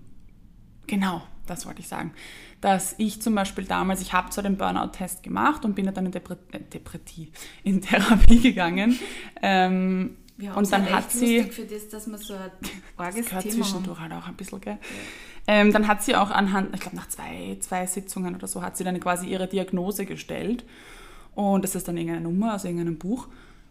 Genau, 0.87 1.23
das 1.47 1.67
wollte 1.67 1.81
ich 1.81 1.89
sagen. 1.89 2.13
Dass 2.61 2.95
ich 2.99 3.23
zum 3.23 3.35
Beispiel 3.35 3.65
damals, 3.65 4.01
ich 4.01 4.13
habe 4.13 4.31
zwar 4.31 4.43
den 4.43 4.57
Burnout-Test 4.57 5.23
gemacht 5.23 5.65
und 5.65 5.75
bin 5.75 5.87
dann 5.87 6.07
in, 6.07 6.13
Depre 6.13 6.39
äh, 6.53 6.61
Depretie, 6.61 7.31
in 7.65 7.81
Therapie 7.81 8.41
gegangen. 8.41 8.99
Ähm, 9.43 10.17
und 10.55 10.71
dann 10.71 10.91
hat 10.91 11.11
sie. 11.11 11.45
für 11.45 11.65
das, 11.65 11.89
dass 11.89 12.07
man 12.07 12.21
so 12.21 12.35
ein 12.35 12.51
arges 12.97 13.29
das 13.29 13.45
zwischendurch 13.45 13.99
haben. 14.01 14.13
halt 14.13 14.23
auch 14.23 14.29
ein 14.29 14.35
bisschen, 14.35 14.61
gell? 14.61 14.75
Ja. 14.75 14.79
Ähm, 15.49 15.73
dann 15.73 15.87
hat 15.87 16.03
sie 16.03 16.17
auch 16.17 16.31
anhand, 16.31 16.75
ich 16.75 16.81
glaube 16.81 16.97
nach 16.97 17.09
zwei, 17.09 17.57
zwei 17.61 17.87
Sitzungen 17.87 18.35
oder 18.35 18.49
so, 18.49 18.63
hat 18.63 18.77
sie 18.77 18.85
dann 18.85 18.99
quasi 19.01 19.27
ihre 19.29 19.47
Diagnose 19.47 20.05
gestellt. 20.05 20.65
Und 21.35 21.63
das 21.63 21.75
ist 21.75 21.87
dann 21.87 21.97
irgendeine 21.97 22.25
Nummer, 22.25 22.53
also 22.53 22.67
irgendein 22.67 22.99
Buch. 22.99 23.29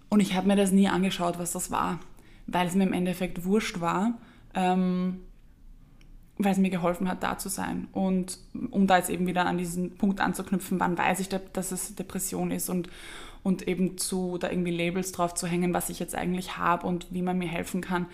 Und 0.10 0.20
ich 0.22 0.36
habe 0.36 0.48
mir 0.48 0.56
das 0.56 0.72
nie 0.72 0.88
angeschaut, 0.88 1.38
was 1.38 1.52
das 1.52 1.72
war, 1.72 2.00
weil 2.48 2.68
es 2.68 2.76
mir 2.76 2.84
im 2.86 2.94
Endeffekt 2.94 3.44
wurscht 3.44 3.82
war. 3.82 4.14
Ähm, 4.54 5.22
weil 6.38 6.52
es 6.52 6.58
mir 6.58 6.70
geholfen 6.70 7.08
hat, 7.08 7.24
da 7.24 7.38
zu 7.38 7.50
sein. 7.50 7.88
Und 7.94 8.38
um 8.72 8.88
da 8.88 8.98
jetzt 8.98 9.10
eben 9.10 9.28
wieder 9.28 9.46
an 9.46 9.58
diesen 9.58 9.96
Punkt 9.96 10.20
anzuknüpfen, 10.20 10.80
wann 10.80 10.98
weiß 10.98 11.20
ich, 11.20 11.30
dass 11.30 11.72
es 11.72 11.96
Depression 11.96 12.52
ist 12.52 12.70
und, 12.70 12.90
und 13.44 13.68
eben 13.68 13.98
zu 13.98 14.38
da 14.38 14.50
irgendwie 14.50 14.76
Labels 14.76 15.12
drauf 15.12 15.34
zu 15.34 15.48
hängen, 15.48 15.74
was 15.74 15.90
ich 15.90 16.00
jetzt 16.00 16.16
eigentlich 16.16 16.58
habe 16.58 16.88
und 16.88 17.08
wie 17.12 17.22
man 17.22 17.38
mir 17.38 17.48
helfen 17.48 17.82
kann, 17.82 18.08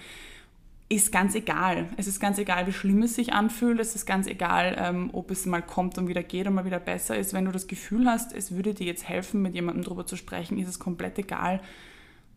ist 0.92 1.14
ganz 1.14 1.36
egal. 1.36 1.88
Es 1.96 2.06
ist 2.06 2.20
ganz 2.20 2.38
egal, 2.38 2.68
wie 2.68 2.74
schlimm 2.74 3.02
es 3.02 3.16
sich 3.16 3.32
anfühlt. 3.32 3.80
Es 3.80 3.96
ist 3.96 4.06
ganz 4.06 4.28
egal, 4.28 4.76
ähm, 4.78 5.10
ob 5.14 5.32
es 5.32 5.46
mal 5.46 5.62
kommt 5.62 5.98
und 5.98 6.10
wieder 6.10 6.22
geht 6.22 6.48
und 6.48 6.54
mal 6.54 6.66
wieder 6.66 6.82
besser 6.82 7.18
ist. 7.18 7.34
Wenn 7.34 7.46
du 7.46 7.52
das 7.52 7.68
Gefühl 7.68 8.08
hast, 8.08 8.34
es 8.34 8.52
würde 8.52 8.74
dir 8.74 8.86
jetzt 8.86 9.08
helfen, 9.08 9.42
mit 9.42 9.56
jemandem 9.56 9.86
darüber 9.86 10.06
zu 10.06 10.18
sprechen, 10.18 10.60
ist 10.60 10.68
es 10.68 10.80
komplett 10.80 11.18
egal, 11.18 11.62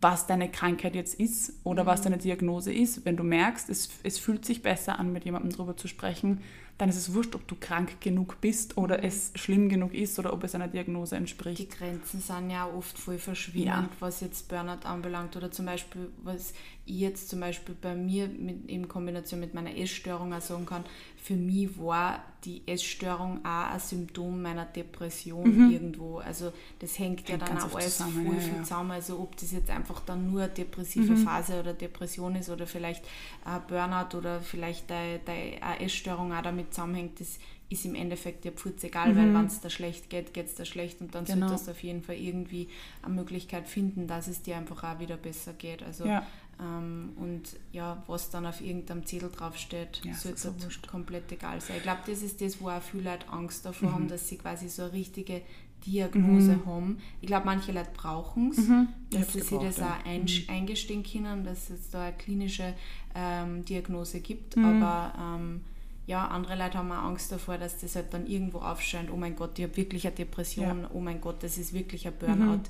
was 0.05 0.27
deine 0.27 0.51
Krankheit 0.51 0.95
jetzt 0.95 1.15
ist 1.15 1.55
oder 1.65 1.85
mhm. 1.85 1.87
was 1.87 2.03
deine 2.03 2.19
Diagnose 2.19 2.71
ist. 2.71 3.07
Wenn 3.07 3.17
du 3.17 3.25
merkst, 3.25 3.71
es, 3.71 3.89
es 4.03 4.19
fühlt 4.19 4.45
sich 4.45 4.61
besser 4.61 4.99
an, 4.99 5.15
mit 5.15 5.25
jemandem 5.25 5.51
darüber 5.51 5.79
zu 5.79 5.89
sprechen, 5.89 6.43
dann 6.77 6.91
ist 6.91 6.99
es 6.99 7.15
wurscht, 7.15 7.35
ob 7.35 7.49
du 7.49 7.57
krank 7.59 8.03
genug 8.03 8.39
bist 8.43 8.77
oder 8.77 8.99
mhm. 8.99 9.05
es 9.05 9.33
schlimm 9.35 9.71
genug 9.71 9.95
ist 9.95 10.19
oder 10.19 10.35
ob 10.35 10.45
es 10.45 10.55
einer 10.55 10.69
Diagnose 10.69 11.17
entspricht. 11.17 11.59
Die 11.59 11.69
Grenzen 11.71 12.21
sind 12.21 12.51
ja 12.51 12.67
oft 12.67 12.99
voll 12.99 13.17
verschwimmend, 13.17 13.67
ja. 13.67 13.89
was 13.99 14.21
jetzt 14.21 14.47
Burnout 14.49 14.87
anbelangt 14.87 15.37
oder 15.37 15.51
zum 15.51 15.65
Beispiel, 15.65 16.11
was 16.23 16.53
ich 16.87 17.01
jetzt 17.01 17.29
zum 17.31 17.41
Beispiel 17.41 17.75
bei 17.81 17.95
mir 17.95 18.29
mit, 18.29 18.69
in 18.71 18.89
Kombination 18.89 19.41
mit 19.41 19.55
meiner 19.55 19.77
Essstörung 19.77 20.33
auch 20.33 20.41
sagen 20.41 20.67
kann, 20.67 20.85
für 21.17 21.35
mich 21.35 21.79
war 21.79 22.23
die 22.45 22.63
Essstörung 22.67 23.39
auch 23.45 23.71
ein 23.73 23.81
Symptom 23.81 24.43
meiner 24.43 24.67
Depression 24.67 25.69
mhm. 25.69 25.73
irgendwo. 25.73 26.19
Also 26.19 26.53
das 26.81 26.99
hängt, 26.99 27.27
hängt 27.27 27.29
ja 27.31 27.37
dann 27.39 27.59
auch 27.59 27.75
alles 27.75 27.97
zusammen, 27.97 28.27
voll 28.27 28.41
viel 28.41 28.57
ja. 28.57 28.63
zusammen. 28.63 28.91
Also 28.91 29.19
ob 29.19 29.35
das 29.37 29.53
jetzt 29.53 29.71
einfach 29.71 30.01
dann 30.01 30.31
nur 30.31 30.43
eine 30.43 30.53
depressive 30.53 31.13
mhm. 31.13 31.25
Phase 31.25 31.59
oder 31.59 31.73
Depression 31.73 32.37
ist 32.37 32.51
oder 32.51 32.67
vielleicht 32.67 33.05
ein 33.47 33.63
Burnout 33.67 34.17
oder 34.19 34.43
vielleicht 34.43 34.93
eine, 34.93 35.21
eine 35.27 35.81
Essstörung 35.81 36.35
auch 36.35 36.43
damit 36.43 36.75
zusammenhängt, 36.75 37.21
das 37.21 37.39
ist 37.71 37.85
im 37.87 37.95
Endeffekt 37.95 38.45
ja 38.45 38.51
pfurz 38.51 38.85
egal, 38.85 39.13
mhm. 39.13 39.17
weil 39.17 39.35
wenn 39.35 39.47
es 39.47 39.61
da 39.61 39.71
schlecht 39.71 40.11
geht, 40.11 40.35
geht 40.35 40.47
es 40.47 40.55
da 40.55 40.65
schlecht 40.65 41.01
und 41.01 41.15
dann 41.15 41.25
genau. 41.25 41.49
solltest 41.49 41.67
du 41.67 41.71
auf 41.73 41.83
jeden 41.83 42.03
Fall 42.03 42.17
irgendwie 42.17 42.69
eine 43.03 43.15
Möglichkeit 43.15 43.69
finden, 43.69 44.07
dass 44.07 44.29
es 44.29 44.43
dir 44.43 44.57
einfach 44.57 44.85
auch 44.85 45.01
wieder 45.01 45.17
besser 45.17 45.55
geht. 45.55 45.83
Also 45.83 46.05
ja. 46.05 46.27
Ähm, 46.61 47.13
und 47.17 47.43
ja, 47.73 48.03
was 48.07 48.31
dann 48.31 48.47
auf 48.47 48.61
irgendeinem 48.61 49.05
Zettel 49.07 49.31
draufsteht, 49.31 50.03
ja, 50.05 50.15
sollte 50.15 50.41
so 50.41 50.51
komplett 50.89 51.31
egal 51.33 51.61
sein. 51.61 51.77
Ich 51.79 51.83
glaube, 51.83 52.01
das 52.07 52.23
ist 52.23 52.41
das, 52.41 52.61
wo 52.61 52.69
auch 52.69 52.83
viele 52.83 53.11
Leute 53.11 53.29
Angst 53.29 53.65
davor 53.67 53.91
mhm. 53.91 53.95
haben, 53.95 54.09
dass 54.09 54.29
sie 54.29 54.37
quasi 54.37 54.69
so 54.69 54.83
eine 54.83 54.93
richtige 54.93 55.43
Diagnose 55.87 56.57
mhm. 56.57 56.67
haben. 56.67 56.99
Ich 57.21 57.27
glaube, 57.27 57.47
manche 57.47 57.73
Leute 57.73 57.91
brauchen 57.95 58.51
es, 58.51 58.59
mhm. 58.59 58.89
dass 59.11 59.33
sie 59.33 59.41
sich 59.41 59.59
das 59.59 59.81
auch 59.81 60.05
ein, 60.05 60.23
mhm. 60.23 60.45
eingestehen 60.49 61.03
können, 61.03 61.45
dass 61.45 61.71
es 61.71 61.91
da 61.91 62.05
eine 62.05 62.17
klinische 62.17 62.75
ähm, 63.15 63.65
Diagnose 63.65 64.21
gibt. 64.21 64.57
Mhm. 64.57 64.65
Aber 64.65 65.13
ähm, 65.19 65.61
ja, 66.07 66.27
andere 66.29 66.57
Leute 66.57 66.79
haben 66.79 66.93
auch 66.93 67.05
Angst 67.05 67.33
davor, 67.33 67.59
dass 67.59 67.79
das 67.79 67.97
halt 67.97 68.13
dann 68.13 68.27
irgendwo 68.27 68.59
aufscheint, 68.59 69.11
oh 69.11 69.17
mein 69.17 69.37
Gott, 69.37 69.59
ich 69.59 69.65
habe 69.65 69.77
wirklich 69.77 70.07
eine 70.07 70.17
Depression, 70.17 70.83
ja. 70.83 70.91
oh 70.93 71.01
mein 71.01 71.21
Gott, 71.21 71.43
das 71.43 71.57
ist 71.57 71.73
wirklich 71.73 72.07
ein 72.07 72.15
Burnout. 72.19 72.65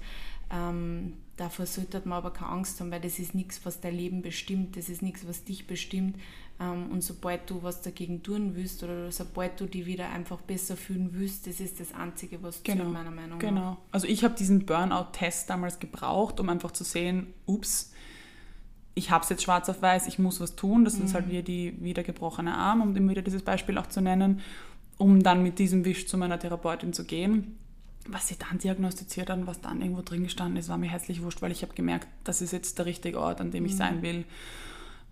Mhm. 0.51 0.57
Ähm, 0.57 1.13
davor 1.37 1.67
sollte 1.67 2.01
man 2.05 2.19
aber 2.19 2.33
keine 2.33 2.51
Angst 2.51 2.81
haben, 2.81 2.91
weil 2.91 3.01
das 3.01 3.19
ist 3.19 3.35
nichts, 3.35 3.65
was 3.65 3.81
dein 3.81 3.97
Leben 3.97 4.23
bestimmt, 4.23 4.77
das 4.77 4.89
ist 4.89 5.03
nichts, 5.03 5.27
was 5.27 5.45
dich 5.45 5.67
bestimmt. 5.67 6.17
Ähm, 6.61 6.91
und 6.91 7.03
sobald 7.03 7.51
du 7.51 7.63
was 7.63 7.83
dagegen 7.83 8.23
tun 8.23 8.53
willst 8.55 8.83
oder 8.85 9.11
sobald 9.11 9.61
du 9.61 9.67
dich 9.67 9.87
wieder 9.87 10.11
einfach 10.11 10.41
besser 10.41 10.77
fühlen 10.77 11.11
willst, 11.13 11.47
das 11.47 11.61
ist 11.61 11.81
das 11.81 11.93
Einzige, 11.93 12.43
was 12.43 12.63
genau. 12.63 12.85
zählt, 12.85 12.93
meiner 12.93 13.11
Meinung 13.11 13.39
nach. 13.39 13.47
Genau. 13.47 13.77
Also 13.91 14.07
ich 14.07 14.23
habe 14.23 14.35
diesen 14.35 14.65
Burnout-Test 14.65 15.51
damals 15.51 15.81
gebraucht, 15.81 16.39
um 16.39 16.49
einfach 16.49 16.71
zu 16.71 16.85
sehen, 16.85 17.35
ups, 17.47 17.93
ich 18.97 19.11
habe 19.11 19.25
es 19.25 19.31
jetzt 19.31 19.43
schwarz 19.43 19.69
auf 19.69 19.83
weiß, 19.83 20.07
ich 20.07 20.21
muss 20.21 20.39
was 20.39 20.55
tun. 20.55 20.85
Das 20.85 20.97
mhm. 20.97 21.07
ist 21.07 21.15
halt 21.15 21.29
wie 21.29 21.43
die 21.43 21.83
wieder 21.83 22.05
gebrochene 22.05 22.55
Arm, 22.55 22.81
um 22.81 23.09
wieder 23.09 23.23
dieses 23.23 23.43
Beispiel 23.43 23.77
auch 23.77 23.89
zu 23.89 24.01
nennen, 24.01 24.41
um 24.99 25.25
dann 25.25 25.43
mit 25.43 25.59
diesem 25.59 25.85
Wisch 25.85 26.07
zu 26.07 26.17
meiner 26.17 26.39
Therapeutin 26.39 26.93
zu 26.93 27.05
gehen 27.05 27.59
was 28.07 28.29
sie 28.29 28.37
dann 28.37 28.59
diagnostiziert 28.59 29.31
hat 29.31 29.39
und 29.39 29.47
was 29.47 29.61
dann 29.61 29.81
irgendwo 29.81 30.03
drin 30.03 30.25
gestanden 30.25 30.57
ist, 30.57 30.69
war 30.69 30.79
mir 30.79 30.91
herzlich 30.91 31.23
wurscht, 31.23 31.43
weil 31.43 31.53
ich 31.53 31.63
habe 31.63 31.75
gemerkt, 31.75 32.09
das 32.25 32.43
ist 32.43 32.53
jetzt 32.53 32.79
der 32.79 32.87
richtige 32.87 33.21
Ort, 33.21 33.41
an 33.41 33.51
dem 33.51 33.65
ich 33.65 33.73
mhm. 33.73 33.77
sein 33.77 34.03
will. 34.03 34.25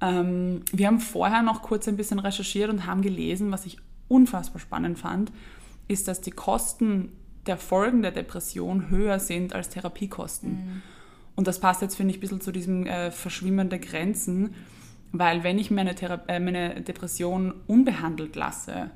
Ähm, 0.01 0.63
wir 0.73 0.87
haben 0.87 1.01
vorher 1.01 1.43
noch 1.43 1.63
kurz 1.63 1.89
ein 1.89 1.97
bisschen 1.97 2.19
recherchiert 2.19 2.71
und 2.71 2.87
haben 2.87 3.03
gelesen, 3.03 3.51
was 3.51 3.67
ich 3.67 3.79
unfassbar 4.09 4.61
spannend 4.61 4.99
fand, 4.99 5.33
ist, 5.89 6.09
dass 6.09 6.21
die 6.21 6.31
Kosten 6.31 7.13
der 7.47 7.57
Folgen 7.57 8.03
der 8.03 8.13
Depression 8.13 8.91
höher 8.91 9.19
sind 9.19 9.55
als 9.55 9.69
Therapiekosten. 9.71 10.51
Mhm. 10.51 10.83
Und 11.35 11.47
das 11.47 11.61
passt 11.61 11.83
jetzt, 11.83 11.97
finde 11.97 12.13
ich, 12.13 12.19
ein 12.19 12.21
bisschen 12.21 12.41
zu 12.41 12.53
diesem 12.53 12.87
äh, 12.87 13.11
Verschwimmen 13.11 13.71
der 13.71 13.79
Grenzen, 13.79 14.55
weil 15.13 15.45
wenn 15.45 15.59
ich 15.59 15.71
meine, 15.71 15.95
Thera 15.95 16.21
äh, 16.29 16.41
meine 16.41 16.81
Depression 16.83 17.55
unbehandelt 17.67 18.37
lasse, 18.37 18.91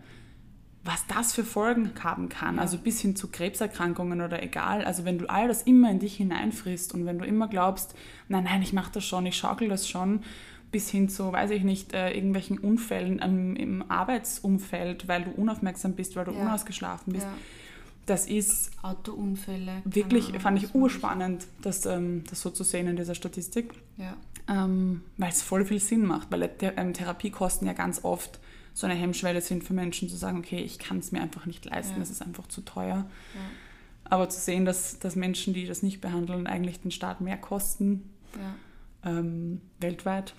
was 0.86 1.06
das 1.06 1.34
für 1.34 1.44
Folgen 1.44 1.92
haben 2.02 2.28
kann, 2.28 2.58
also 2.58 2.78
bis 2.78 3.00
hin 3.00 3.16
zu 3.16 3.28
Krebserkrankungen 3.28 4.20
oder 4.20 4.42
egal. 4.42 4.84
Also 4.84 5.04
wenn 5.04 5.18
du 5.18 5.28
all 5.28 5.48
das 5.48 5.62
immer 5.62 5.90
in 5.90 5.98
dich 5.98 6.16
hineinfrisst 6.16 6.94
und 6.94 7.06
wenn 7.06 7.18
du 7.18 7.24
immer 7.24 7.48
glaubst, 7.48 7.94
nein, 8.28 8.44
nein, 8.44 8.62
ich 8.62 8.72
mache 8.72 8.92
das 8.92 9.04
schon, 9.04 9.26
ich 9.26 9.36
schaukel 9.36 9.68
das 9.68 9.88
schon, 9.88 10.22
bis 10.70 10.90
hin 10.90 11.08
zu, 11.08 11.32
weiß 11.32 11.50
ich 11.50 11.62
nicht, 11.62 11.94
äh, 11.94 12.12
irgendwelchen 12.12 12.58
Unfällen 12.58 13.18
im, 13.20 13.56
im, 13.56 13.90
Arbeitsumfeld, 13.90 15.08
weil 15.08 15.24
du 15.24 15.30
unaufmerksam 15.30 15.94
bist, 15.94 16.16
weil 16.16 16.24
du 16.24 16.32
ja. 16.32 16.40
unausgeschlafen 16.40 17.12
bist. 17.12 17.26
Ja. 17.26 17.32
Das 18.06 18.26
ist 18.26 18.70
Autounfälle. 18.82 19.82
Wirklich, 19.84 20.32
fand 20.38 20.62
ich 20.62 20.74
urspannend, 20.74 21.46
das, 21.62 21.86
ähm, 21.86 22.22
das 22.30 22.40
so 22.40 22.50
zu 22.50 22.62
sehen 22.62 22.86
in 22.86 22.96
dieser 22.96 23.14
Statistik. 23.14 23.72
Ja. 23.96 24.16
Ähm, 24.48 25.02
weil 25.16 25.30
es 25.30 25.42
voll 25.42 25.64
viel 25.64 25.80
Sinn 25.80 26.06
macht, 26.06 26.30
weil 26.30 26.48
ähm, 26.60 26.92
Therapiekosten 26.92 27.66
ja 27.66 27.72
ganz 27.72 28.04
oft 28.04 28.38
so 28.76 28.86
eine 28.86 28.94
Hemmschwelle 28.94 29.40
sind 29.40 29.64
für 29.64 29.72
Menschen 29.72 30.10
zu 30.10 30.16
sagen, 30.16 30.36
okay, 30.36 30.58
ich 30.58 30.78
kann 30.78 30.98
es 30.98 31.10
mir 31.10 31.22
einfach 31.22 31.46
nicht 31.46 31.64
leisten, 31.64 31.98
es 32.02 32.10
ja. 32.10 32.12
ist 32.12 32.20
einfach 32.20 32.46
zu 32.46 32.60
teuer. 32.60 33.08
Ja. 33.34 33.40
Aber 34.04 34.28
zu 34.28 34.38
sehen, 34.38 34.66
dass, 34.66 34.98
dass 34.98 35.16
Menschen, 35.16 35.54
die 35.54 35.66
das 35.66 35.82
nicht 35.82 36.02
behandeln, 36.02 36.46
eigentlich 36.46 36.80
den 36.80 36.90
Staat 36.90 37.22
mehr 37.22 37.38
kosten, 37.38 38.10
ja. 38.34 39.10
ähm, 39.10 39.62
weltweit, 39.80 40.34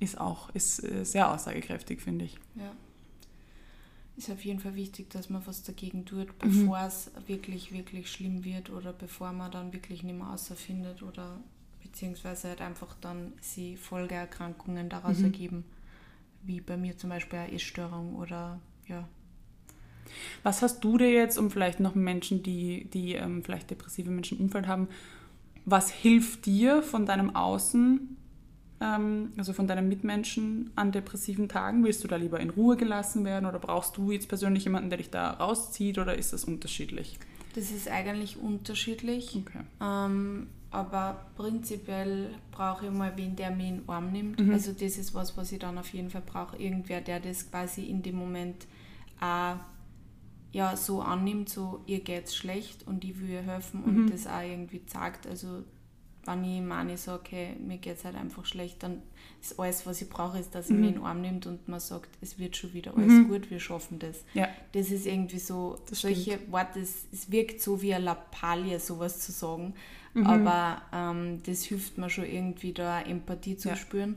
ist 0.00 0.18
auch 0.18 0.48
ist 0.54 0.82
äh, 0.82 1.04
sehr 1.04 1.30
aussagekräftig, 1.30 2.00
finde 2.00 2.24
ich. 2.24 2.38
Ja. 2.54 2.72
Ist 4.16 4.30
auf 4.30 4.42
jeden 4.42 4.60
Fall 4.60 4.74
wichtig, 4.74 5.10
dass 5.10 5.28
man 5.28 5.46
was 5.46 5.62
dagegen 5.62 6.06
tut, 6.06 6.38
bevor 6.38 6.78
mhm. 6.78 6.86
es 6.86 7.10
wirklich, 7.26 7.72
wirklich 7.72 8.10
schlimm 8.10 8.42
wird 8.42 8.70
oder 8.70 8.94
bevor 8.94 9.32
man 9.32 9.50
dann 9.50 9.74
wirklich 9.74 10.02
nicht 10.02 10.16
mehr 10.16 10.30
außerfindet 10.30 11.02
oder 11.02 11.38
beziehungsweise 11.82 12.48
halt 12.48 12.62
einfach 12.62 12.96
dann 13.02 13.34
sie 13.42 13.76
Folgeerkrankungen 13.76 14.88
daraus 14.88 15.18
mhm. 15.18 15.24
ergeben 15.26 15.64
wie 16.42 16.60
bei 16.60 16.76
mir 16.76 16.96
zum 16.96 17.10
Beispiel 17.10 17.38
eine 17.38 17.52
Essstörung 17.52 18.16
oder 18.16 18.60
ja. 18.86 19.08
Was 20.42 20.62
hast 20.62 20.82
du 20.82 20.98
dir 20.98 21.10
jetzt, 21.10 21.38
um 21.38 21.50
vielleicht 21.50 21.80
noch 21.80 21.94
Menschen, 21.94 22.42
die, 22.42 22.86
die 22.92 23.14
ähm, 23.14 23.44
vielleicht 23.44 23.70
depressive 23.70 24.10
Menschen 24.10 24.38
im 24.38 24.44
Umfeld 24.44 24.66
haben, 24.66 24.88
was 25.64 25.90
hilft 25.90 26.46
dir 26.46 26.82
von 26.82 27.06
deinem 27.06 27.36
Außen, 27.36 28.16
ähm, 28.80 29.32
also 29.36 29.52
von 29.52 29.68
deinen 29.68 29.88
Mitmenschen 29.88 30.70
an 30.74 30.90
depressiven 30.90 31.48
Tagen? 31.48 31.84
Willst 31.84 32.02
du 32.02 32.08
da 32.08 32.16
lieber 32.16 32.40
in 32.40 32.50
Ruhe 32.50 32.76
gelassen 32.76 33.24
werden 33.24 33.46
oder 33.46 33.58
brauchst 33.58 33.96
du 33.96 34.10
jetzt 34.10 34.28
persönlich 34.28 34.64
jemanden, 34.64 34.90
der 34.90 34.98
dich 34.98 35.10
da 35.10 35.30
rauszieht 35.30 35.98
oder 35.98 36.16
ist 36.16 36.32
das 36.32 36.44
unterschiedlich? 36.44 37.18
Das 37.54 37.70
ist 37.70 37.88
eigentlich 37.88 38.36
unterschiedlich. 38.38 39.36
Okay. 39.36 39.64
Ähm, 39.80 40.48
aber 40.70 41.26
prinzipiell 41.36 42.30
brauche 42.52 42.86
ich 42.86 42.92
mal 42.92 43.12
wen, 43.16 43.34
der 43.36 43.50
mich 43.50 43.68
in 43.68 43.76
den 43.80 43.88
Arm 43.88 44.12
nimmt. 44.12 44.40
Mhm. 44.40 44.52
Also 44.52 44.72
das 44.72 44.96
ist 44.98 45.14
was, 45.14 45.36
was 45.36 45.50
ich 45.52 45.58
dann 45.58 45.78
auf 45.78 45.92
jeden 45.92 46.10
Fall 46.10 46.22
brauche. 46.24 46.56
Irgendwer, 46.56 47.00
der 47.00 47.20
das 47.20 47.50
quasi 47.50 47.84
in 47.86 48.02
dem 48.02 48.16
Moment 48.16 48.66
auch 49.20 49.56
ja, 50.52 50.76
so 50.76 51.00
annimmt, 51.00 51.48
so 51.48 51.80
ihr 51.86 52.00
geht's 52.00 52.34
schlecht 52.34 52.86
und 52.86 53.04
ich 53.04 53.18
will 53.20 53.30
ihr 53.30 53.42
helfen 53.42 53.84
und 53.84 53.96
Mhm. 54.06 54.10
das 54.10 54.26
auch 54.26 54.42
irgendwie 54.42 54.82
sagt. 54.86 55.26
Also 55.26 55.62
wenn 56.26 56.44
ich 56.44 56.60
meine, 56.60 56.96
so, 56.98 57.12
okay, 57.14 57.56
mir 57.64 57.78
geht's 57.78 58.04
halt 58.04 58.14
einfach 58.16 58.44
schlecht, 58.44 58.82
dann 58.82 59.00
ist 59.40 59.58
alles, 59.58 59.86
was 59.86 60.02
ich 60.02 60.08
brauche, 60.10 60.38
ist, 60.38 60.54
dass 60.54 60.68
Mhm. 60.68 60.80
mich 60.80 60.88
in 60.88 60.94
den 60.96 61.02
Arm 61.04 61.20
nimmt 61.20 61.46
und 61.46 61.66
man 61.68 61.80
sagt, 61.80 62.10
es 62.20 62.38
wird 62.38 62.56
schon 62.56 62.72
wieder 62.74 62.96
alles 62.96 63.12
Mhm. 63.12 63.28
gut, 63.28 63.50
wir 63.50 63.58
schaffen 63.60 63.98
das. 64.00 64.24
Ja, 64.34 64.48
Das 64.72 64.90
ist 64.90 65.06
irgendwie 65.06 65.38
so, 65.38 65.78
Das 65.88 66.00
solche 66.02 66.38
Worte, 66.50 66.80
es, 66.80 67.06
es 67.12 67.30
wirkt 67.30 67.60
so 67.62 67.80
wie 67.80 67.94
eine 67.94 68.04
Lappalie, 68.04 68.78
sowas 68.80 69.20
zu 69.20 69.32
sagen. 69.32 69.74
Mhm. 70.14 70.26
Aber 70.26 70.82
ähm, 70.92 71.42
das 71.44 71.62
hilft 71.64 71.98
mir 71.98 72.10
schon 72.10 72.24
irgendwie 72.26 72.72
da 72.72 73.00
Empathie 73.00 73.56
zu 73.56 73.70
Ja. 73.70 73.76
spüren. 73.76 74.16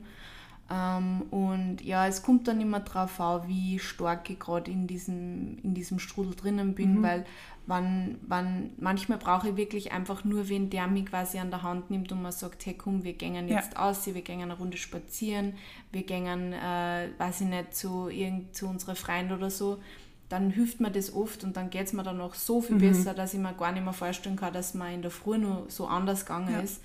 Ähm, 0.71 1.23
und 1.29 1.81
ja, 1.83 2.07
es 2.07 2.23
kommt 2.23 2.47
dann 2.47 2.61
immer 2.61 2.79
drauf 2.79 3.19
an, 3.19 3.47
wie 3.47 3.79
stark 3.79 4.29
ich 4.29 4.39
gerade 4.39 4.71
in 4.71 4.87
diesem, 4.87 5.59
in 5.61 5.73
diesem 5.73 5.99
Strudel 5.99 6.35
drinnen 6.35 6.73
bin, 6.73 6.99
Mhm. 6.99 7.03
weil 7.03 7.25
wann, 7.67 8.17
wann, 8.27 8.71
manchmal 8.77 9.17
brauche 9.17 9.49
ich 9.49 9.57
wirklich 9.57 9.91
einfach 9.91 10.23
nur 10.23 10.47
wen, 10.49 10.69
der 10.69 10.87
mich 10.87 11.05
quasi 11.07 11.37
an 11.37 11.51
der 11.51 11.63
Hand 11.63 11.91
nimmt 11.91 12.11
und 12.11 12.21
man 12.21 12.31
sagt, 12.31 12.65
hey 12.65 12.73
komm, 12.75 13.03
wir 13.03 13.13
gehen 13.13 13.47
Ja. 13.47 13.55
jetzt 13.57 13.77
aus, 13.77 14.05
wir 14.07 14.21
gehen 14.21 14.41
eine 14.41 14.57
Runde 14.57 14.77
spazieren, 14.77 15.53
wir 15.91 16.03
gehen, 16.03 16.53
äh, 16.53 17.09
weiß 17.17 17.41
ich 17.41 17.47
nicht, 17.47 17.75
zu, 17.75 18.07
irgend, 18.09 18.55
zu 18.55 18.67
unseren 18.67 18.95
Freunden 18.95 19.33
oder 19.33 19.49
so 19.49 19.79
dann 20.33 20.49
hilft 20.49 20.79
mir 20.79 20.91
das 20.91 21.13
oft 21.13 21.43
und 21.43 21.55
dann 21.55 21.69
geht 21.69 21.85
es 21.87 21.93
mir 21.93 22.03
dann 22.03 22.19
auch 22.19 22.33
so 22.33 22.59
Mhm. 22.59 22.65
viel 22.65 22.75
besser, 22.77 23.13
dass 23.13 23.33
ich 23.33 23.39
mir 23.39 23.53
gar 23.53 23.71
nicht 23.71 23.83
mehr 23.83 23.93
vorstellen 23.93 24.35
kann, 24.35 24.53
dass 24.53 24.73
man 24.73 24.91
in 24.93 25.01
der 25.01 25.11
Früh 25.11 25.37
nur 25.37 25.65
so 25.69 25.85
anders 25.87 26.25
gegangen 26.25 26.53
Ja. 26.53 26.59
ist. 26.61 26.81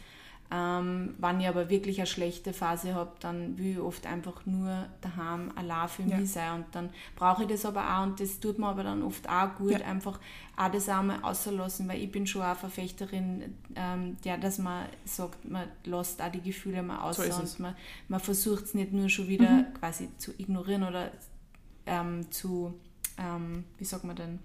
Ähm, 0.50 1.14
wenn 1.19 1.40
ich 1.40 1.47
aber 1.49 1.69
wirklich 1.69 1.99
eine 1.99 2.07
schlechte 2.07 2.55
Phase 2.55 2.95
habe, 2.95 3.12
dann 3.21 3.59
will 3.59 3.73
ich 3.73 3.78
oft 3.78 4.07
einfach 4.07 4.47
nur 4.47 4.87
daheim 5.02 5.52
allein 5.57 5.88
für 5.88 6.02
Ja. 6.05 6.17
mich 6.19 6.31
sein 6.33 6.55
und 6.57 6.67
dann 6.73 6.88
brauche 7.17 7.43
ich 7.43 7.49
das 7.50 7.67
aber 7.67 7.83
auch 7.99 8.05
und 8.05 8.19
das 8.19 8.40
tut 8.40 8.59
mir 8.59 8.67
aber 8.69 8.83
dann 8.83 9.02
oft 9.02 9.28
auch 9.28 9.55
gut, 9.57 9.73
Ja. 9.73 9.81
einfach 9.81 10.19
auch 10.57 10.71
das 10.71 10.88
auch 10.88 11.02
mal 11.02 11.19
außerlassen, 11.23 11.87
weil 11.88 12.02
ich 12.02 12.11
bin 12.11 12.26
schon 12.26 12.40
auch 12.43 12.57
Verfechterin, 12.57 13.57
ähm, 13.76 14.17
der, 14.25 14.38
dass 14.38 14.57
man 14.59 14.87
sagt, 15.05 15.45
man 15.50 15.69
lässt 15.85 16.21
auch 16.23 16.31
die 16.33 16.40
Gefühle 16.40 16.83
mal 16.83 17.00
aus 17.02 17.17
So 17.17 17.23
und 17.25 17.61
man, 17.61 17.75
man 18.09 18.21
versucht 18.21 18.64
es 18.64 18.75
nicht 18.75 18.93
nur 18.93 19.09
schon 19.11 19.28
wieder 19.28 19.59
Mhm. 19.59 19.75
quasi 19.78 20.09
zu 20.17 20.33
ignorieren 20.38 20.83
oder 20.85 21.11
ähm, 21.87 22.31
zu, 22.31 22.73
ähm, 23.19 23.65
wie 23.79 23.85
sagt 23.85 24.05
man 24.05 24.17
denn, 24.17 24.39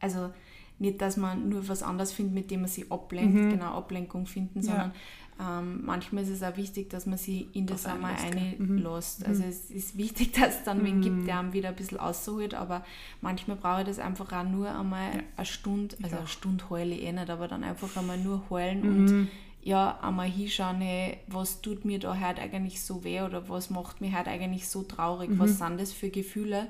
also 0.00 0.30
nicht, 0.78 1.00
dass 1.00 1.16
man 1.16 1.48
nur 1.48 1.66
was 1.68 1.82
anderes 1.82 2.12
findet, 2.12 2.34
mit 2.34 2.50
dem 2.50 2.60
man 2.60 2.68
sich 2.68 2.90
ablenkt, 2.92 3.46
Mhm. 3.46 3.50
genau, 3.50 3.72
Ablenkung 3.78 4.26
finden, 4.26 4.60
Ja. 4.60 4.64
sondern 4.66 4.92
ähm, 5.38 5.84
manchmal 5.84 6.22
ist 6.24 6.30
es 6.30 6.42
auch 6.42 6.56
wichtig, 6.56 6.88
dass 6.90 7.04
man 7.06 7.18
sich 7.18 7.46
in 7.54 7.66
das 7.66 7.84
einmal 7.86 8.14
einlässt, 8.16 8.58
gell? 8.58 8.66
Mhm. 8.66 8.86
Also 8.86 9.42
es 9.44 9.70
ist 9.70 9.96
wichtig, 9.98 10.32
dass 10.32 10.58
es 10.58 10.62
dann 10.64 10.82
wen 10.84 10.98
Mhm. 10.98 11.02
gibt, 11.02 11.26
der 11.26 11.38
einem 11.38 11.52
wieder 11.52 11.70
ein 11.70 11.76
bisschen 11.76 11.98
rausholt, 11.98 12.54
aber 12.54 12.84
manchmal 13.20 13.56
brauche 13.56 13.80
ich 13.82 13.86
das 13.86 13.98
einfach 13.98 14.32
auch 14.32 14.44
nur 14.44 14.68
einmal 14.70 15.14
Ja. 15.16 15.20
eine 15.36 15.46
Stunde, 15.46 15.96
also 16.02 16.16
auch. 16.16 16.20
eine 16.20 16.28
Stunde 16.28 16.68
heule 16.70 16.94
ich 16.94 17.02
eh 17.04 17.12
nicht, 17.12 17.28
aber 17.30 17.48
dann 17.48 17.64
einfach 17.64 17.94
einmal 17.96 18.18
nur 18.18 18.48
heulen 18.50 18.82
und 18.82 19.10
Mhm. 19.10 19.28
ja, 19.62 19.98
einmal 20.00 20.28
hinschauen, 20.28 20.80
hey, 20.80 21.18
was 21.26 21.60
tut 21.60 21.84
mir 21.84 21.98
da 21.98 22.18
heute 22.20 22.40
eigentlich 22.40 22.82
so 22.82 23.02
weh 23.02 23.20
oder 23.22 23.48
was 23.48 23.68
macht 23.70 24.00
mich 24.00 24.14
heute 24.16 24.30
eigentlich 24.30 24.68
so 24.68 24.82
traurig, 24.84 25.30
Mhm. 25.30 25.38
was 25.38 25.58
sind 25.58 25.80
das 25.80 25.92
für 25.92 26.08
Gefühle, 26.10 26.68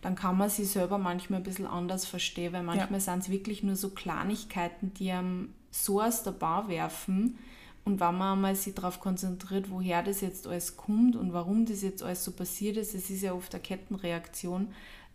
dann 0.00 0.14
kann 0.14 0.36
man 0.36 0.48
sich 0.48 0.68
selber 0.70 0.98
manchmal 0.98 1.40
ein 1.40 1.44
bisschen 1.44 1.66
anders 1.66 2.06
verstehen, 2.06 2.52
weil 2.52 2.62
manchmal 2.62 3.00
sind 3.00 3.20
es 3.24 3.30
wirklich 3.30 3.62
nur 3.62 3.76
so 3.76 3.90
Kleinigkeiten, 3.90 4.94
die 4.94 5.10
einem 5.10 5.52
so 5.70 6.00
aus 6.00 6.22
der 6.22 6.30
Bahn 6.32 6.68
werfen 6.68 7.38
und 7.84 8.00
wenn 8.00 8.16
man 8.18 8.34
einmal 8.34 8.54
sich 8.54 8.74
darauf 8.74 9.00
konzentriert, 9.00 9.70
woher 9.70 10.02
das 10.02 10.20
jetzt 10.20 10.46
alles 10.46 10.76
kommt 10.76 11.16
und 11.16 11.32
warum 11.32 11.64
das 11.66 11.82
jetzt 11.82 12.02
alles 12.02 12.24
so 12.24 12.32
passiert 12.32 12.76
ist, 12.76 12.94
es 12.94 13.10
ist 13.10 13.22
ja 13.22 13.32
oft 13.32 13.52
eine 13.54 13.62
Kettenreaktion, 13.62 14.68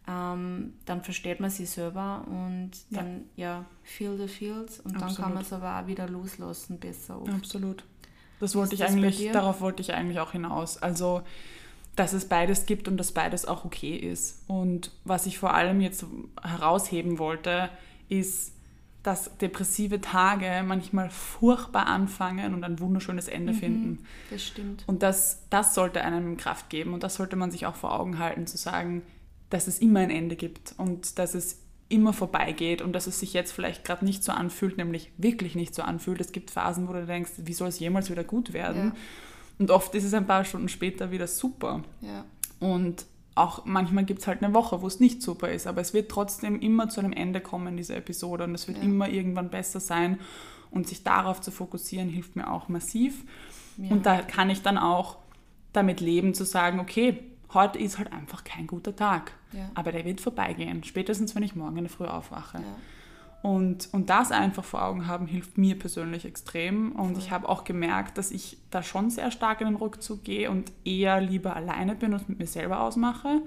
ähm, 0.07 0.73
dann 0.85 1.01
versteht 1.01 1.39
man 1.39 1.49
sich 1.49 1.69
selber 1.69 2.25
und 2.27 2.71
Ja. 2.89 3.01
dann, 3.01 3.25
ja, 3.35 3.65
feel 3.83 4.17
the 4.17 4.27
feels 4.27 4.79
und 4.79 4.93
dann 4.93 5.01
kann 5.01 5.09
Absolut. 5.09 5.33
man 5.35 5.43
es 5.43 5.53
aber 5.53 5.79
auch 5.79 5.87
wieder 5.87 6.09
loslassen 6.09 6.79
besser 6.79 7.21
oft. 7.21 7.31
Absolut. 7.31 7.83
Das 8.39 8.55
wollte 8.55 8.73
ist 8.75 8.81
ich 8.81 8.85
das 8.85 8.95
eigentlich, 8.95 9.31
darauf 9.31 9.61
wollte 9.61 9.81
ich 9.81 9.93
eigentlich 9.93 10.19
auch 10.19 10.31
hinaus. 10.33 10.77
Also, 10.77 11.21
dass 11.95 12.13
es 12.13 12.25
beides 12.27 12.65
gibt 12.65 12.87
und 12.87 12.97
dass 12.97 13.11
beides 13.11 13.45
auch 13.45 13.65
okay 13.65 13.95
ist. 13.95 14.43
Und 14.47 14.91
was 15.03 15.25
ich 15.25 15.37
vor 15.37 15.53
allem 15.53 15.79
jetzt 15.81 16.05
herausheben 16.41 17.19
wollte, 17.19 17.69
ist, 18.09 18.53
dass 19.03 19.37
depressive 19.37 19.99
Tage 19.99 20.63
manchmal 20.65 21.09
furchtbar 21.09 21.87
anfangen 21.87 22.53
und 22.53 22.63
ein 22.63 22.79
wunderschönes 22.79 23.27
Ende 23.27 23.51
Mhm. 23.53 23.57
finden. 23.57 24.05
Das 24.29 24.43
stimmt. 24.43 24.83
Und 24.87 25.03
das, 25.03 25.43
das 25.49 25.75
sollte 25.75 26.01
einem 26.01 26.37
Kraft 26.37 26.69
geben 26.69 26.93
und 26.93 27.03
das 27.03 27.15
sollte 27.15 27.35
man 27.35 27.51
sich 27.51 27.65
auch 27.65 27.75
vor 27.75 27.99
Augen 27.99 28.17
halten, 28.17 28.47
zu 28.47 28.57
sagen, 28.57 29.03
dass 29.49 29.67
es 29.67 29.79
immer 29.79 29.99
ein 29.99 30.09
Ende 30.09 30.35
gibt 30.35 30.73
und 30.77 31.19
dass 31.19 31.35
es 31.35 31.59
immer 31.89 32.13
vorbeigeht 32.13 32.81
und 32.81 32.93
dass 32.93 33.05
es 33.05 33.19
sich 33.19 33.33
jetzt 33.33 33.51
vielleicht 33.51 33.83
gerade 33.83 34.05
nicht 34.05 34.23
so 34.23 34.31
anfühlt, 34.31 34.77
nämlich 34.77 35.11
wirklich 35.17 35.53
nicht 35.53 35.75
so 35.75 35.83
anfühlt. 35.83 36.21
Es 36.21 36.31
gibt 36.31 36.49
Phasen, 36.49 36.87
wo 36.87 36.93
du 36.93 37.05
denkst, 37.05 37.31
wie 37.37 37.53
soll 37.53 37.67
es 37.67 37.79
jemals 37.79 38.09
wieder 38.09 38.23
gut 38.23 38.53
werden? 38.53 38.93
Ja. 38.95 38.95
Und 39.59 39.71
oft 39.71 39.93
ist 39.95 40.03
es 40.03 40.13
ein 40.13 40.25
paar 40.27 40.43
Stunden 40.45 40.69
später 40.69 41.11
wieder 41.11 41.27
super. 41.27 41.83
Ja. 42.01 42.25
Und 42.59 43.05
auch 43.35 43.65
manchmal 43.65 44.05
gibt 44.05 44.21
es 44.21 44.27
halt 44.27 44.43
eine 44.43 44.53
Woche, 44.53 44.81
wo 44.81 44.87
es 44.87 44.99
nicht 44.99 45.21
super 45.21 45.49
ist, 45.49 45.65
aber 45.67 45.81
es 45.81 45.93
wird 45.93 46.09
trotzdem 46.11 46.59
immer 46.59 46.89
zu 46.89 46.99
einem 46.99 47.13
Ende 47.13 47.41
kommen, 47.41 47.77
diese 47.77 47.95
Episode, 47.95 48.43
und 48.43 48.53
es 48.53 48.67
wird 48.67 48.77
Ja. 48.77 48.83
immer 48.83 49.09
irgendwann 49.09 49.49
besser 49.49 49.79
sein. 49.79 50.19
Und 50.69 50.87
sich 50.87 51.03
darauf 51.03 51.39
zu 51.39 51.51
fokussieren, 51.51 52.09
hilft 52.09 52.35
mir 52.35 52.51
auch 52.51 52.67
massiv. 52.67 53.23
Ja. 53.77 53.91
Und 53.91 54.05
da 54.07 54.21
kann 54.23 54.49
ich 54.49 54.63
dann 54.63 54.79
auch 54.79 55.17
damit 55.71 55.99
leben, 56.01 56.33
zu 56.33 56.45
sagen, 56.45 56.79
okay, 56.79 57.19
heute 57.53 57.77
ist 57.77 57.99
halt 57.99 58.11
einfach 58.11 58.43
kein 58.43 58.65
guter 58.65 58.95
Tag. 58.95 59.33
Ja. 59.51 59.69
Aber 59.75 59.91
der 59.91 60.03
wird 60.03 60.19
vorbeigehen, 60.19 60.83
spätestens 60.83 61.35
wenn 61.35 61.43
ich 61.43 61.55
morgen 61.55 61.77
in 61.77 61.83
der 61.83 61.91
Früh 61.93 62.05
aufwache. 62.05 62.59
Und, 63.43 63.89
und 63.91 64.09
das 64.09 64.31
einfach 64.31 64.63
vor 64.63 64.83
Augen 64.83 65.05
haben, 65.05 65.27
hilft 65.27 65.57
mir 65.57 65.77
persönlich 65.77 66.23
extrem. 66.23 66.93
Und 66.93 67.17
ich 67.17 67.29
habe 67.29 67.49
auch 67.49 67.65
gemerkt, 67.65 68.17
dass 68.17 68.31
ich 68.31 68.57
da 68.71 68.81
schon 68.81 69.09
sehr 69.09 69.31
stark 69.31 69.59
in 69.59 69.67
den 69.67 69.75
Rückzug 69.75 70.23
gehe 70.23 70.49
und 70.49 70.71
eher 70.85 71.19
lieber 71.19 71.53
alleine 71.53 71.93
bin 71.93 72.13
und 72.13 72.29
mit 72.29 72.39
mir 72.39 72.47
selber 72.47 72.79
ausmache. 72.79 73.41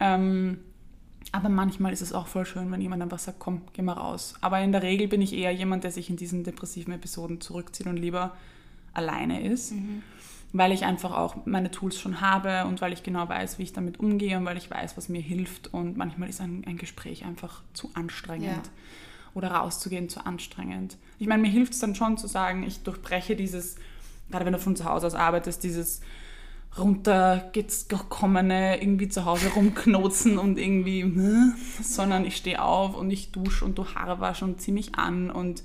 Ähm, 0.00 0.58
aber 1.30 1.48
manchmal 1.48 1.92
ist 1.92 2.02
es 2.02 2.12
auch 2.12 2.26
voll 2.26 2.44
schön, 2.44 2.70
wenn 2.72 2.80
jemand 2.80 3.02
einfach 3.02 3.20
sagt, 3.20 3.38
komm, 3.38 3.62
geh 3.72 3.82
mal 3.82 3.92
raus. 3.92 4.34
Aber 4.40 4.60
in 4.60 4.72
der 4.72 4.82
Regel 4.82 5.06
bin 5.06 5.22
ich 5.22 5.32
eher 5.32 5.52
jemand, 5.52 5.84
der 5.84 5.92
sich 5.92 6.10
in 6.10 6.16
diesen 6.16 6.42
depressiven 6.42 6.92
Episoden 6.92 7.40
zurückzieht 7.40 7.86
und 7.86 7.96
lieber 7.96 8.36
alleine 8.94 9.46
ist, 9.48 9.72
Mhm. 9.72 10.02
Weil 10.56 10.70
ich 10.72 10.84
einfach 10.84 11.10
auch 11.12 11.44
meine 11.46 11.70
Tools 11.72 11.98
schon 12.00 12.20
habe 12.20 12.64
und 12.68 12.80
weil 12.80 12.92
ich 12.92 13.02
genau 13.02 13.28
weiß, 13.28 13.58
wie 13.58 13.64
ich 13.64 13.72
damit 13.72 13.98
umgehe 14.00 14.38
und 14.38 14.44
weil 14.44 14.56
ich 14.56 14.70
weiß, 14.70 14.96
was 14.96 15.08
mir 15.08 15.20
hilft. 15.20 15.74
Und 15.74 15.96
manchmal 15.96 16.28
ist 16.28 16.40
ein, 16.40 16.62
ein 16.66 16.76
Gespräch 16.78 17.24
einfach 17.24 17.62
zu 17.72 17.90
anstrengend 17.94 18.66
Ja. 18.66 18.72
oder 19.34 19.50
rauszugehen 19.50 20.08
zu 20.08 20.24
anstrengend. 20.24 20.96
Ich 21.18 21.26
meine, 21.26 21.42
mir 21.42 21.50
hilft 21.50 21.72
es 21.72 21.80
dann 21.80 21.96
schon 21.96 22.16
zu 22.18 22.28
sagen, 22.28 22.62
ich 22.62 22.84
durchbreche 22.84 23.34
dieses, 23.34 23.74
gerade 24.30 24.44
wenn 24.46 24.52
du 24.52 24.60
von 24.60 24.76
zu 24.76 24.84
Hause 24.84 25.08
aus 25.08 25.14
arbeitest, 25.16 25.64
dieses 25.64 26.02
runtergekommene 26.78 28.80
irgendwie 28.80 29.08
zu 29.08 29.24
Hause 29.24 29.48
rumknotzen 29.54 30.38
und 30.38 30.58
irgendwie, 30.58 31.00
äh, 31.00 31.52
sondern 31.82 32.24
ich 32.24 32.36
stehe 32.36 32.62
auf 32.62 32.96
und 32.96 33.10
ich 33.10 33.32
dusche 33.32 33.64
und 33.64 33.78
du 33.78 33.86
Haare 33.86 34.20
wasche 34.20 34.44
und 34.44 34.60
ziehe 34.60 34.74
mich 34.74 34.94
an 34.96 35.30
und 35.30 35.62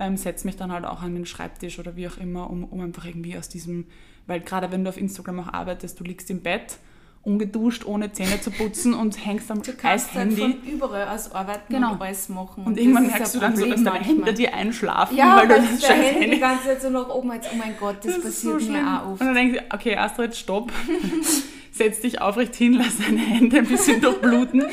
ähm, 0.00 0.16
setze 0.16 0.46
mich 0.46 0.56
dann 0.56 0.72
halt 0.72 0.84
auch 0.84 1.02
an 1.02 1.14
den 1.14 1.26
Schreibtisch 1.26 1.78
oder 1.78 1.94
wie 1.94 2.08
auch 2.08 2.16
immer, 2.18 2.50
um, 2.50 2.64
um 2.64 2.80
einfach 2.80 3.04
irgendwie 3.04 3.36
aus 3.38 3.48
diesem, 3.48 3.86
weil 4.26 4.40
gerade 4.40 4.72
wenn 4.72 4.82
du 4.82 4.88
auf 4.90 4.96
Instagram 4.96 5.40
auch 5.40 5.52
arbeitest, 5.52 6.00
du 6.00 6.04
liegst 6.04 6.30
im 6.30 6.40
Bett, 6.40 6.78
ungeduscht, 7.22 7.84
ohne 7.84 8.10
Zähne 8.12 8.40
zu 8.40 8.50
putzen 8.50 8.94
und 8.94 9.26
hängst 9.26 9.50
am 9.50 9.60
Du 9.60 9.74
kannst 9.74 10.14
halt 10.14 10.30
Handy. 10.30 10.40
von 10.40 10.72
überall 10.72 11.06
aus 11.08 11.30
arbeiten 11.32 11.70
Genau. 11.72 11.92
und 11.92 12.00
alles 12.00 12.30
machen. 12.30 12.64
Und 12.64 12.76
das 12.78 12.82
irgendwann 12.82 13.06
merkst 13.08 13.34
du 13.34 13.40
dann 13.40 13.54
so, 13.56 13.62
Problem 13.66 13.84
dass 13.84 13.92
deine. 13.92 14.04
Hände 14.06 14.32
dir 14.32 14.54
einschlafen, 14.54 15.16
Ja, 15.18 15.36
weil 15.36 15.48
du 15.48 15.54
das 15.56 15.82
scheiß 15.82 15.90
Handy 15.90 16.14
Handy 16.20 16.30
die 16.36 16.40
ganze 16.40 16.64
Zeit 16.64 16.80
so 16.80 16.88
noch 16.88 17.08
oben 17.14 17.30
jetzt, 17.34 17.50
oh 17.52 17.56
mein 17.56 17.74
Gott, 17.78 17.96
das, 18.02 18.16
ist 18.16 18.22
passiert 18.24 18.60
so 18.62 18.72
mir 18.72 18.80
auch 19.02 19.10
oft. 19.12 19.20
Und 19.20 19.26
dann 19.26 19.34
denkst 19.34 19.58
du, 19.58 19.74
okay, 19.74 19.96
Astrid, 19.96 20.34
stopp. 20.34 20.72
Setz 21.80 22.00
dich 22.00 22.20
aufrecht 22.20 22.54
hin, 22.54 22.74
lass 22.74 22.98
deine 22.98 23.20
Hände 23.20 23.56
ein 23.58 23.66
bisschen 23.66 24.00
durchbluten 24.02 24.64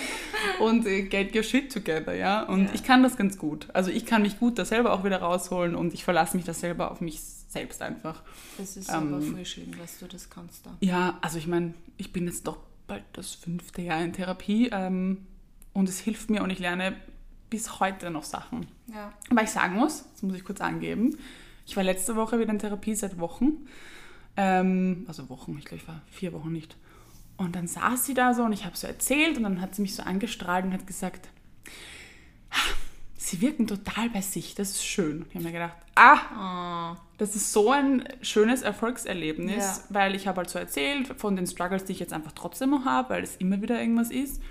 und 0.59 0.85
äh, 0.85 1.03
get 1.03 1.33
your 1.33 1.41
shit 1.43 1.71
together, 1.71 2.13
ja. 2.13 2.43
Und 2.43 2.65
Ja. 2.65 2.69
ich 2.73 2.83
kann 2.83 3.01
das 3.01 3.15
ganz 3.15 3.37
gut. 3.37 3.67
Also 3.73 3.91
ich 3.91 4.05
kann 4.05 4.23
mich 4.23 4.39
gut 4.39 4.59
da 4.59 4.65
selber 4.65 4.91
auch 4.91 5.05
wieder 5.05 5.19
rausholen 5.21 5.73
und 5.75 5.93
ich 5.93 6.03
verlasse 6.03 6.35
mich 6.35 6.45
da 6.45 6.53
selber 6.53 6.91
auf 6.91 6.99
mich 6.99 7.21
selbst 7.21 7.81
einfach. 7.81 8.21
Das 8.57 8.75
ist 8.75 8.89
Ähm, 8.89 9.13
aber 9.13 9.21
voll 9.21 9.45
schön, 9.45 9.73
dass 9.79 9.99
du 9.99 10.05
das 10.07 10.29
kannst 10.29 10.65
da. 10.65 10.75
Ja, 10.81 11.17
also 11.21 11.37
ich 11.37 11.47
meine, 11.47 11.73
ich 11.95 12.11
bin 12.11 12.25
jetzt 12.25 12.45
doch 12.45 12.57
bald 12.87 13.03
das 13.13 13.33
fünfte 13.35 13.81
Jahr 13.81 14.03
in 14.03 14.11
Therapie 14.11 14.69
ähm, 14.73 15.25
und 15.73 15.87
es 15.87 15.99
hilft 16.01 16.29
mir 16.29 16.43
und 16.43 16.49
ich 16.49 16.59
lerne 16.59 16.95
bis 17.49 17.79
heute 17.79 18.09
noch 18.09 18.23
Sachen. 18.23 18.65
Ja. 18.93 19.13
Aber 19.29 19.43
ich 19.43 19.49
sagen 19.49 19.75
muss, 19.75 20.03
das 20.11 20.23
muss 20.23 20.35
ich 20.35 20.43
kurz 20.43 20.59
angeben, 20.59 21.17
ich 21.65 21.77
war 21.77 21.83
letzte 21.85 22.17
Woche 22.17 22.37
wieder 22.39 22.51
in 22.51 22.59
Therapie 22.59 22.95
seit 22.95 23.17
Wochen. 23.17 23.65
Ähm, 24.35 25.05
also 25.07 25.29
Wochen, 25.29 25.55
ich 25.57 25.65
glaube, 25.65 25.81
ich 25.81 25.87
war 25.87 26.01
vier 26.11 26.33
Wochen 26.33 26.51
nicht. 26.51 26.75
Und 27.37 27.55
dann 27.55 27.67
saß 27.67 28.05
sie 28.05 28.13
da 28.13 28.33
so 28.33 28.43
und 28.43 28.53
ich 28.53 28.65
habe 28.65 28.75
so 28.75 28.87
erzählt 28.87 29.37
und 29.37 29.43
dann 29.43 29.61
hat 29.61 29.75
sie 29.75 29.83
mich 29.83 29.95
so 29.95 30.03
angestrahlt 30.03 30.65
und 30.65 30.73
hat 30.73 30.87
gesagt, 30.87 31.29
sie 33.15 33.41
wirken 33.41 33.67
total 33.67 34.09
bei 34.09 34.21
sich, 34.21 34.55
das 34.55 34.71
ist 34.71 34.85
schön. 34.85 35.25
Ich 35.29 35.35
habe 35.35 35.45
mir 35.45 35.51
gedacht, 35.51 35.77
ah, 35.95 36.93
oh. 36.93 36.97
das 37.17 37.35
ist 37.35 37.53
so 37.53 37.71
ein 37.71 38.03
schönes 38.21 38.63
Erfolgserlebnis, 38.63 39.77
ja. 39.77 39.83
weil 39.89 40.15
ich 40.15 40.27
habe 40.27 40.37
halt 40.37 40.49
so 40.49 40.57
erzählt 40.57 41.13
von 41.17 41.35
den 41.35 41.45
Struggles, 41.45 41.85
die 41.85 41.91
ich 41.91 41.99
jetzt 41.99 42.13
einfach 42.13 42.31
trotzdem 42.31 42.71
noch 42.71 42.85
habe, 42.85 43.11
weil 43.11 43.23
es 43.23 43.35
immer 43.35 43.61
wieder 43.61 43.79
irgendwas 43.79 44.09
ist. 44.09 44.41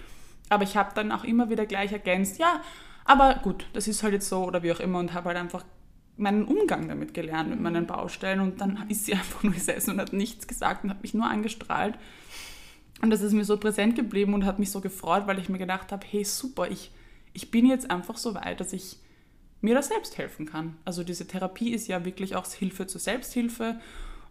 Aber 0.48 0.62
ich 0.62 0.76
habe 0.76 0.92
dann 0.94 1.10
auch 1.10 1.24
immer 1.24 1.50
wieder 1.50 1.66
gleich 1.66 1.92
ergänzt, 1.92 2.38
ja, 2.38 2.60
aber 3.04 3.34
gut, 3.42 3.66
das 3.72 3.88
ist 3.88 4.02
halt 4.02 4.12
jetzt 4.12 4.28
so 4.28 4.44
oder 4.44 4.62
wie 4.62 4.72
auch 4.72 4.80
immer 4.80 4.98
und 4.98 5.12
habe 5.12 5.28
halt 5.28 5.38
einfach 5.38 5.64
meinen 6.16 6.44
Umgang 6.44 6.88
damit 6.88 7.14
gelernt, 7.14 7.50
mit 7.50 7.60
meinen 7.60 7.86
Baustellen. 7.86 8.40
Und 8.40 8.60
dann 8.60 8.84
ist 8.88 9.06
sie 9.06 9.14
einfach 9.14 9.42
nur 9.42 9.52
gesessen 9.52 9.92
und 9.92 10.00
hat 10.00 10.12
nichts 10.12 10.46
gesagt 10.46 10.84
und 10.84 10.90
hat 10.90 11.02
mich 11.02 11.14
nur 11.14 11.26
angestrahlt. 11.26 11.96
Und 13.02 13.10
das 13.10 13.20
ist 13.20 13.32
mir 13.32 13.44
so 13.44 13.58
präsent 13.58 13.94
geblieben 13.94 14.34
und 14.34 14.44
hat 14.44 14.58
mich 14.58 14.70
so 14.70 14.80
gefreut, 14.80 15.26
weil 15.26 15.38
ich 15.38 15.48
mir 15.48 15.58
gedacht 15.58 15.92
habe, 15.92 16.06
hey 16.08 16.24
super, 16.24 16.70
ich, 16.70 16.90
ich 17.32 17.50
bin 17.50 17.66
jetzt 17.66 17.90
einfach 17.90 18.16
so 18.16 18.34
weit, 18.34 18.60
dass 18.60 18.72
ich 18.72 18.96
mir 19.60 19.74
da 19.74 19.82
selbst 19.82 20.16
helfen 20.18 20.46
kann. 20.46 20.76
Also 20.84 21.04
diese 21.04 21.26
Therapie 21.26 21.72
ist 21.72 21.88
ja 21.88 22.04
wirklich 22.04 22.36
auch 22.36 22.46
Hilfe 22.46 22.86
zur 22.86 23.00
Selbsthilfe 23.00 23.78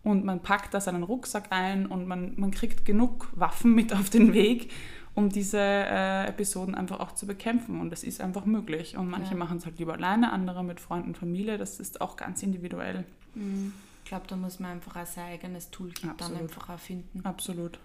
und 0.04 0.24
man 0.24 0.42
packt 0.42 0.74
da 0.74 0.80
seinen 0.80 1.04
Rucksack 1.04 1.48
ein 1.52 1.86
und 1.88 2.08
man, 2.08 2.34
man 2.38 2.52
kriegt 2.52 2.86
genug 2.86 3.28
Waffen 3.36 3.74
mit 3.74 3.94
auf 3.94 4.10
den 4.10 4.34
Weg, 4.34 4.72
um 5.16 5.30
diese 5.30 5.60
äh, 5.60 6.28
Episoden 6.28 6.76
einfach 6.76 7.00
auch 7.00 7.14
zu 7.14 7.26
bekämpfen. 7.26 7.82
Und 7.82 7.90
das 7.90 8.04
ist 8.04 8.22
einfach 8.22 8.46
möglich. 8.46 8.98
Und 8.98 9.10
manche 9.10 9.32
ja. 9.32 9.38
machen 9.38 9.58
es 9.58 9.66
halt 9.66 9.80
lieber 9.80 9.94
alleine, 9.94 10.32
andere 10.32 10.64
mit 10.64 10.80
Freunden 10.80 11.10
und 11.10 11.18
Familie. 11.18 11.58
Das 11.58 11.80
ist 11.80 12.02
auch 12.02 12.18
ganz 12.18 12.44
individuell. 12.44 13.04
Mhm. 13.34 13.74
Ich 14.04 14.10
glaube, 14.10 14.26
da 14.28 14.36
muss 14.36 14.60
man 14.60 14.72
einfach 14.72 14.96
auch 14.96 15.06
sein 15.08 15.26
eigenes 15.26 15.72
Toolkit 15.72 16.08
Absolut. 16.08 16.36
dann 16.36 16.44
einfach 16.44 16.70
erfinden. 16.70 17.22
Absolut. 17.24 17.80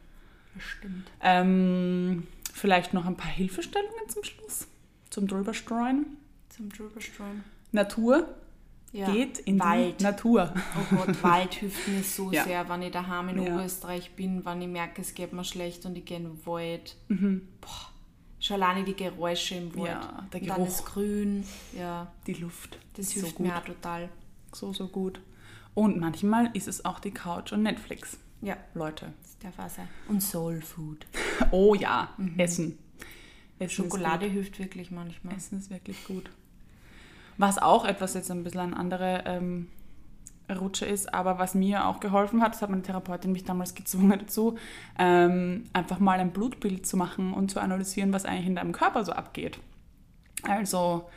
Das 0.55 0.65
stimmt. 0.65 1.11
Ähm, 1.21 2.27
vielleicht 2.53 2.95
noch 2.95 3.07
ein 3.07 3.17
paar 3.17 3.31
Hilfestellungen 3.31 4.09
zum 4.09 4.25
Schluss. 4.25 4.67
Zum 5.11 5.27
Drüberstreuen. 5.27 6.07
Zum 6.49 6.71
Drüberstreuen. 6.71 7.45
Natur 7.73 8.29
ja. 8.93 9.11
geht 9.11 9.39
in 9.41 9.59
Wald. 9.61 10.01
die 10.01 10.05
Natur. 10.05 10.53
Oh 10.77 10.97
Gott, 10.97 11.23
Wald 11.23 11.55
hilft 11.55 11.89
mir 11.89 12.03
so 12.03 12.33
ja. 12.33 12.45
sehr, 12.45 12.69
wenn 12.69 12.83
ich 12.83 12.93
daheim 12.93 13.29
in 13.31 13.43
ja. 13.43 13.53
Oberösterreich 13.53 14.13
bin, 14.17 14.45
wenn 14.45 14.63
ich 14.63 14.69
merke, 14.69 15.01
es 15.01 15.15
geht 15.15 15.33
mir 15.33 15.45
schlecht 15.45 15.87
und 15.87 15.97
ich 15.97 16.05
gehe 16.05 16.17
in 16.17 16.25
den 16.25 16.47
Wald. 16.47 16.97
Mhm. 17.09 17.49
Boah, 17.61 17.91
schon 18.39 18.63
alleine 18.63 18.85
die 18.85 18.95
Geräusche 18.95 19.57
im 19.57 19.75
Wald. 19.77 19.89
Ja, 19.89 20.27
der 20.33 20.41
Geruch. 20.41 20.57
Und 20.57 20.59
dann 20.59 20.67
das 20.67 20.85
Grün, 20.85 21.45
ja. 21.79 22.13
Die 22.27 22.35
Luft. 22.35 22.79
Das 22.97 23.11
hilft 23.13 23.37
so 23.37 23.43
mir 23.43 23.57
auch 23.57 23.65
total. 23.65 24.09
So, 24.53 24.73
so 24.73 24.89
gut. 24.89 25.21
Und 25.75 25.99
manchmal 25.99 26.51
ist 26.55 26.67
es 26.67 26.85
auch 26.85 26.99
die 26.99 27.13
Couch 27.13 27.53
und 27.53 27.63
Netflix. 27.63 28.19
Ja. 28.43 28.57
Leute. 28.75 29.13
Das 29.23 29.39
darf 29.39 29.67
auch 29.67 29.71
sein. 29.71 29.89
Und 30.09 30.23
Soul 30.23 30.61
Food. 30.63 31.07
oh 31.51 31.75
ja, 31.75 32.11
mhm. 32.17 32.39
Essen. 32.39 32.79
Essen 33.59 33.71
Schokolade 33.71 34.27
hilft 34.27 34.59
wirklich 34.59 34.91
manchmal. 34.91 35.35
Essen 35.37 35.59
ist 35.59 35.71
wirklich 35.71 36.05
gut. 36.05 36.31
Was 37.37 37.59
auch 37.59 37.85
etwas 37.85 38.15
jetzt 38.15 38.31
ein 38.31 38.45
bisschen 38.45 38.61
eine 38.61 38.77
andere 38.77 39.25
ähm, 39.27 39.69
Rutsche 40.51 40.87
ist, 40.87 41.15
aber 41.15 41.39
was 41.39 41.55
mir 41.55 41.87
auch 41.87 42.01
geholfen 42.01 42.43
hat, 42.43 42.55
das 42.55 42.63
hat 42.63 42.71
meine 42.71 42.83
Therapeutin 42.83 43.33
mich 43.33 43.45
damals 43.45 43.75
gezwungen 43.75 44.19
dazu, 44.19 44.57
ähm, 44.99 45.65
einfach 45.73 46.01
mal 46.01 46.19
ein 46.19 46.33
Blutbild 46.33 46.87
zu 46.87 46.97
machen 46.97 47.33
und 47.33 47.51
zu 47.51 47.61
analysieren, 47.61 48.13
was 48.13 48.25
eigentlich 48.25 48.47
in 48.47 48.57
deinem 48.57 48.73
Körper 48.73 49.05
so 49.05 49.13
abgeht. 49.13 49.59
Also 50.43 51.09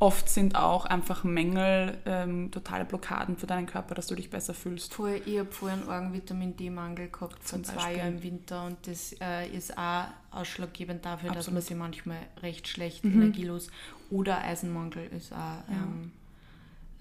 oft 0.00 0.28
sind 0.28 0.54
auch 0.54 0.84
einfach 0.84 1.24
Mängel 1.24 1.98
ähm, 2.06 2.50
totale 2.50 2.84
Blockaden 2.84 3.36
für 3.36 3.46
deinen 3.46 3.66
Körper, 3.66 3.94
dass 3.94 4.06
du 4.06 4.14
dich 4.14 4.30
besser 4.30 4.54
fühlst. 4.54 4.94
Vorher, 4.94 5.26
ich 5.26 5.38
habe 5.38 5.50
vorher 5.50 5.78
einen 5.78 5.88
Organ-Vitamin 5.88 6.56
D-Mangel 6.56 7.08
gehabt 7.08 7.42
von 7.42 7.64
zwei 7.64 7.96
Jahren 7.96 8.18
im 8.18 8.22
Winter 8.22 8.66
und 8.66 8.76
das 8.86 9.14
äh, 9.20 9.48
ist 9.48 9.76
auch 9.76 10.04
ausschlaggebend 10.30 11.04
dafür, 11.04 11.30
Absolut. 11.30 11.36
dass 11.36 11.50
man 11.52 11.62
sich 11.62 11.76
manchmal 11.76 12.18
recht 12.42 12.68
schlecht 12.68 13.04
mhm. 13.04 13.22
energielos 13.22 13.70
oder 14.10 14.38
Eisenmangel 14.38 15.08
ist 15.08 15.32
auch 15.32 15.36
ja. 15.36 15.64
ähm, 15.70 16.12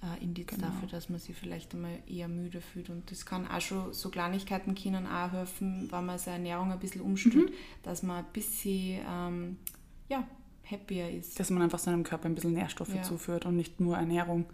ein 0.02 0.22
Indiz 0.22 0.48
genau. 0.48 0.68
dafür, 0.68 0.88
dass 0.90 1.10
man 1.10 1.20
sich 1.20 1.36
vielleicht 1.36 1.74
einmal 1.74 2.00
eher 2.08 2.28
müde 2.28 2.62
fühlt. 2.62 2.90
Und 2.90 3.10
das 3.12 3.26
kann 3.26 3.48
auch 3.48 3.62
schon, 3.62 3.94
so 3.94 4.10
Kleinigkeiten 4.10 4.76
können 4.76 5.08
auch 5.08 5.32
helfen, 5.32 5.88
wenn 5.92 6.06
man 6.06 6.18
seine 6.18 6.38
Ernährung 6.38 6.72
ein 6.72 6.80
bisschen 6.80 7.02
umstellt, 7.02 7.50
mhm. 7.50 7.54
dass 7.84 8.04
man 8.04 8.18
ein 8.18 8.32
bisschen 8.32 9.02
ähm, 9.08 9.58
ja, 10.10 10.28
happier 10.70 11.10
ist. 11.10 11.40
Dass 11.40 11.50
man 11.50 11.62
einfach 11.62 11.80
seinem 11.80 12.04
Körper 12.04 12.28
ein 12.28 12.36
bisschen 12.36 12.54
Nährstoffe 12.54 12.96
ja. 12.96 13.04
zuführt 13.04 13.46
und 13.46 13.56
nicht 13.56 13.80
nur 13.80 13.98
Ernährung. 13.98 14.46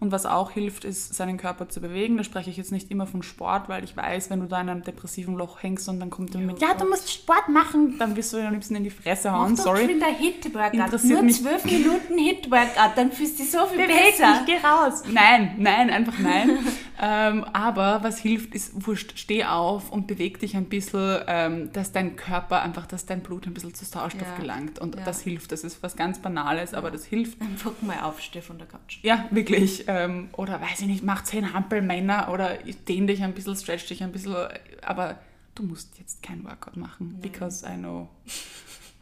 Und 0.00 0.12
was 0.12 0.26
auch 0.26 0.52
hilft, 0.52 0.84
ist, 0.84 1.14
seinen 1.14 1.38
Körper 1.38 1.68
zu 1.68 1.80
bewegen. 1.80 2.16
Da 2.16 2.22
spreche 2.22 2.50
ich 2.50 2.56
jetzt 2.56 2.70
nicht 2.70 2.90
immer 2.90 3.06
von 3.06 3.24
Sport, 3.24 3.68
weil 3.68 3.82
ich 3.82 3.96
weiß, 3.96 4.30
wenn 4.30 4.38
du 4.38 4.46
da 4.46 4.60
in 4.60 4.68
einem 4.68 4.84
depressiven 4.84 5.34
Loch 5.34 5.60
hängst 5.60 5.88
und 5.88 5.98
dann 5.98 6.08
kommt 6.08 6.34
jemand 6.34 6.52
mit, 6.52 6.62
ja, 6.62 6.74
du 6.74 6.88
musst 6.88 7.12
Sport 7.12 7.48
machen, 7.48 7.98
dann 7.98 8.14
wirst 8.14 8.32
du 8.32 8.36
dir 8.36 8.46
am 8.46 8.54
liebsten 8.54 8.76
in 8.76 8.84
die 8.84 8.90
Fresse 8.90 9.32
hauen. 9.32 9.54
Mach 9.56 9.64
Sorry. 9.64 9.98
Doch 9.98 10.06
Hit-Workout. 10.06 10.74
Interessiert 10.74 11.22
Nur 11.22 11.32
zwölf 11.32 11.64
Minuten 11.64 12.16
Hit-Workout, 12.16 12.96
dann 12.96 13.10
fühlst 13.10 13.38
du 13.38 13.42
dich 13.42 13.50
so 13.50 13.66
viel 13.66 13.86
Beweg 13.86 14.16
besser. 14.16 14.44
Dich, 14.46 14.54
geh 14.54 14.66
raus. 14.66 15.02
Nein, 15.10 15.56
nein, 15.58 15.90
einfach 15.90 16.18
nein. 16.20 16.58
ähm, 17.00 17.44
aber 17.44 18.02
was 18.02 18.18
hilft, 18.18 18.54
ist, 18.54 18.86
wurscht, 18.86 19.18
steh 19.18 19.44
auf 19.44 19.90
und 19.90 20.06
beweg 20.06 20.40
dich 20.40 20.56
ein 20.56 20.64
bisschen, 20.64 21.20
ähm, 21.26 21.72
dass 21.72 21.92
dein 21.92 22.16
Körper 22.16 22.62
einfach, 22.62 22.86
dass 22.86 23.06
dein 23.06 23.20
Blut 23.20 23.46
ein 23.46 23.54
bisschen 23.54 23.72
zu 23.74 23.84
Sauerstoff 23.84 24.28
ja. 24.28 24.36
gelangt. 24.36 24.78
Und 24.78 24.96
ja. 24.96 25.04
das 25.04 25.20
hilft. 25.20 25.52
Das 25.52 25.62
ist 25.62 25.82
was 25.82 25.96
ganz 25.96 26.18
Banales, 26.18 26.74
aber 26.74 26.90
das 26.90 27.04
hilft. 27.04 27.40
Einfach 27.40 27.72
mal 27.82 28.00
aufstehen 28.00 28.42
von 28.42 28.58
der 28.58 28.66
Couch. 28.66 28.98
Ja, 29.02 29.26
wirklich 29.30 29.84
ähm, 29.86 30.30
oder 30.32 30.60
weiß 30.60 30.80
ich 30.80 30.86
nicht, 30.86 31.04
mach 31.04 31.22
zehn 31.22 31.52
Hampelmänner 31.52 32.30
oder 32.32 32.58
dehn 32.88 33.06
dich 33.06 33.22
ein 33.22 33.32
bisschen, 33.32 33.54
stretch 33.54 33.86
dich 33.86 34.02
ein 34.02 34.10
bisschen, 34.10 34.34
aber 34.82 35.18
du 35.54 35.62
musst 35.62 35.98
jetzt 35.98 36.22
kein 36.22 36.44
Workout 36.44 36.76
machen, 36.76 37.12
Nein. 37.12 37.20
because 37.20 37.64
I 37.64 37.76
know 37.76 38.08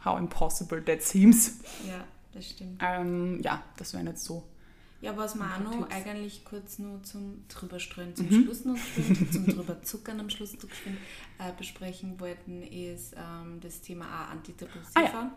how 0.05 0.19
impossible 0.19 0.83
that 0.85 1.01
seems. 1.01 1.59
Ja, 1.87 2.03
das 2.33 2.49
stimmt. 2.51 2.81
Ähm, 2.83 3.41
ja, 3.41 3.63
das 3.77 3.93
wäre 3.93 4.03
jetzt 4.05 4.23
so. 4.23 4.43
Ja, 4.99 5.15
was 5.15 5.35
wir 5.35 5.45
auch 5.45 5.59
noch 5.59 5.89
eigentlich 5.91 6.43
kurz 6.43 6.79
nur 6.79 7.03
zum 7.03 7.47
drüberstreuen 7.49 8.15
zum 8.15 8.29
mhm. 8.29 8.43
Schluss 8.43 8.65
noch 8.65 8.75
zum 9.31 9.45
drüberzuckern 9.45 10.19
am 10.19 10.29
Schluss 10.29 10.53
noch 10.53 10.69
äh, 11.39 11.51
besprechen 11.57 12.19
wollten, 12.19 12.63
ist 12.63 13.13
ähm, 13.15 13.59
das 13.61 13.81
Thema 13.81 14.05
auch 14.05 14.31
Antidepressiva. 14.31 14.91
Ah, 14.95 15.03
ja. 15.03 15.31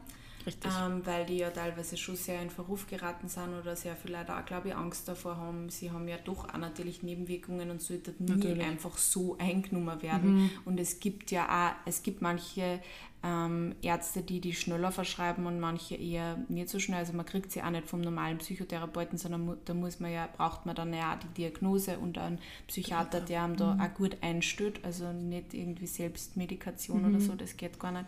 Richtig. 0.47 0.73
Ähm, 0.81 1.05
weil 1.05 1.27
die 1.27 1.39
ja 1.39 1.51
teilweise 1.51 1.97
schon 1.97 2.17
sehr 2.17 2.41
in 2.41 2.51
Verruf 2.51 2.87
geraten 2.87 3.29
sind 3.29 3.55
oder 3.55 3.77
sehr 3.77 3.97
viele 3.97 4.19
Leute 4.19 4.37
auch, 4.37 4.45
glaube 4.45 4.69
ich, 4.69 4.75
Angst 4.75 5.07
davor 5.07 5.37
haben. 5.37 5.69
Sie 5.69 5.91
haben 5.91 6.09
ja 6.09 6.17
doch 6.25 6.49
auch 6.49 6.59
natürlich 6.59 7.03
Nebenwirkungen 7.03 7.71
und 7.71 7.83
sollten 7.83 8.15
nie 8.19 8.31
natürlich. 8.33 8.65
einfach 8.65 8.97
so 8.97 9.37
eingenommen 9.39 10.03
werden. 10.03 10.35
Mhm. 10.35 10.51
Und 10.65 10.81
es 10.81 11.01
gibt 11.01 11.31
ja 11.31 11.45
auch, 11.69 11.75
es 11.87 12.03
gibt 12.03 12.23
manche 12.23 12.81
ähm, 13.23 13.75
Ärzte, 13.83 14.23
die 14.23 14.41
die 14.41 14.55
schneller 14.55 14.93
verschreiben 14.93 15.45
und 15.45 15.61
manche 15.61 15.95
eher 15.95 16.39
nicht 16.49 16.71
so 16.71 16.79
schnell. 16.79 17.01
Also 17.01 17.13
man 17.13 17.27
kriegt 17.27 17.53
sie 17.53 17.63
auch 17.63 17.71
nicht 17.71 17.87
vom 17.87 18.01
normalen 18.01 18.39
Psychotherapeuten, 18.39 19.19
sondern 19.19 19.59
da 19.65 19.75
muss 19.75 20.01
man 20.01 20.11
ja, 20.11 20.29
braucht 20.35 20.65
man 20.65 20.75
dann 20.75 20.95
ja 20.95 21.17
die 21.17 21.43
Diagnose 21.43 21.99
und 21.99 22.17
einen 22.17 22.39
Psychiater, 22.67 23.21
der 23.21 23.45
einem 23.45 23.57
da 23.57 23.75
mhm. 23.75 23.81
auch 23.81 23.95
gut 23.95 24.17
einstellt. 24.23 24.83
Also 24.85 25.13
nicht 25.13 25.53
irgendwie 25.53 25.87
Selbstmedikation 25.87 27.03
mhm. 27.03 27.15
oder 27.15 27.21
so, 27.21 27.35
das 27.35 27.57
geht 27.57 27.79
gar 27.79 27.93
nicht. 27.93 28.07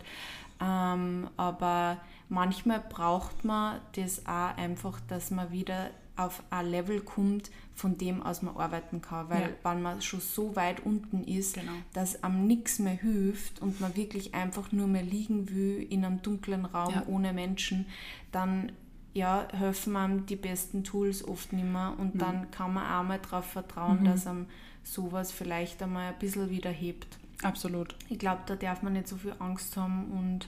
Ähm, 0.59 1.29
aber 1.37 1.97
manchmal 2.33 2.79
braucht 2.89 3.45
man 3.45 3.79
das 3.95 4.25
auch 4.25 4.57
einfach, 4.57 4.99
dass 5.07 5.31
man 5.31 5.51
wieder 5.51 5.91
auf 6.15 6.43
ein 6.49 6.69
Level 6.69 6.99
kommt, 7.01 7.49
von 7.73 7.97
dem 7.97 8.21
aus 8.21 8.41
man 8.41 8.55
arbeiten 8.55 9.01
kann. 9.01 9.29
Weil 9.29 9.41
ja. 9.41 9.71
wenn 9.71 9.81
man 9.81 10.01
schon 10.01 10.19
so 10.19 10.55
weit 10.55 10.85
unten 10.85 11.23
ist, 11.23 11.55
genau. 11.55 11.71
dass 11.93 12.23
einem 12.23 12.45
nichts 12.45 12.79
mehr 12.79 12.93
hilft 12.93 13.61
und 13.61 13.79
man 13.81 13.95
wirklich 13.95 14.33
einfach 14.35 14.71
nur 14.71 14.87
mehr 14.87 15.03
liegen 15.03 15.49
will 15.49 15.85
in 15.89 16.05
einem 16.05 16.21
dunklen 16.21 16.65
Raum 16.65 16.93
ja. 16.93 17.03
ohne 17.07 17.33
Menschen, 17.33 17.85
dann 18.31 18.71
ja, 19.13 19.47
helfen 19.53 19.95
einem 19.95 20.25
die 20.25 20.35
besten 20.35 20.83
Tools 20.83 21.27
oft 21.27 21.53
nicht 21.53 21.65
mehr 21.65 21.93
und 21.97 22.15
mhm. 22.15 22.19
dann 22.19 22.51
kann 22.51 22.73
man 22.73 22.91
auch 22.91 23.07
mal 23.07 23.19
darauf 23.19 23.45
vertrauen, 23.45 24.01
mhm. 24.01 24.05
dass 24.05 24.25
einem 24.25 24.47
sowas 24.83 25.31
vielleicht 25.31 25.81
einmal 25.83 26.13
ein 26.13 26.19
bisschen 26.19 26.49
wieder 26.49 26.71
hebt. 26.71 27.19
Absolut. 27.43 27.95
Ich 28.09 28.17
glaube, 28.17 28.41
da 28.47 28.55
darf 28.55 28.81
man 28.81 28.93
nicht 28.93 29.07
so 29.07 29.17
viel 29.17 29.35
Angst 29.39 29.77
haben 29.77 30.05
und 30.11 30.47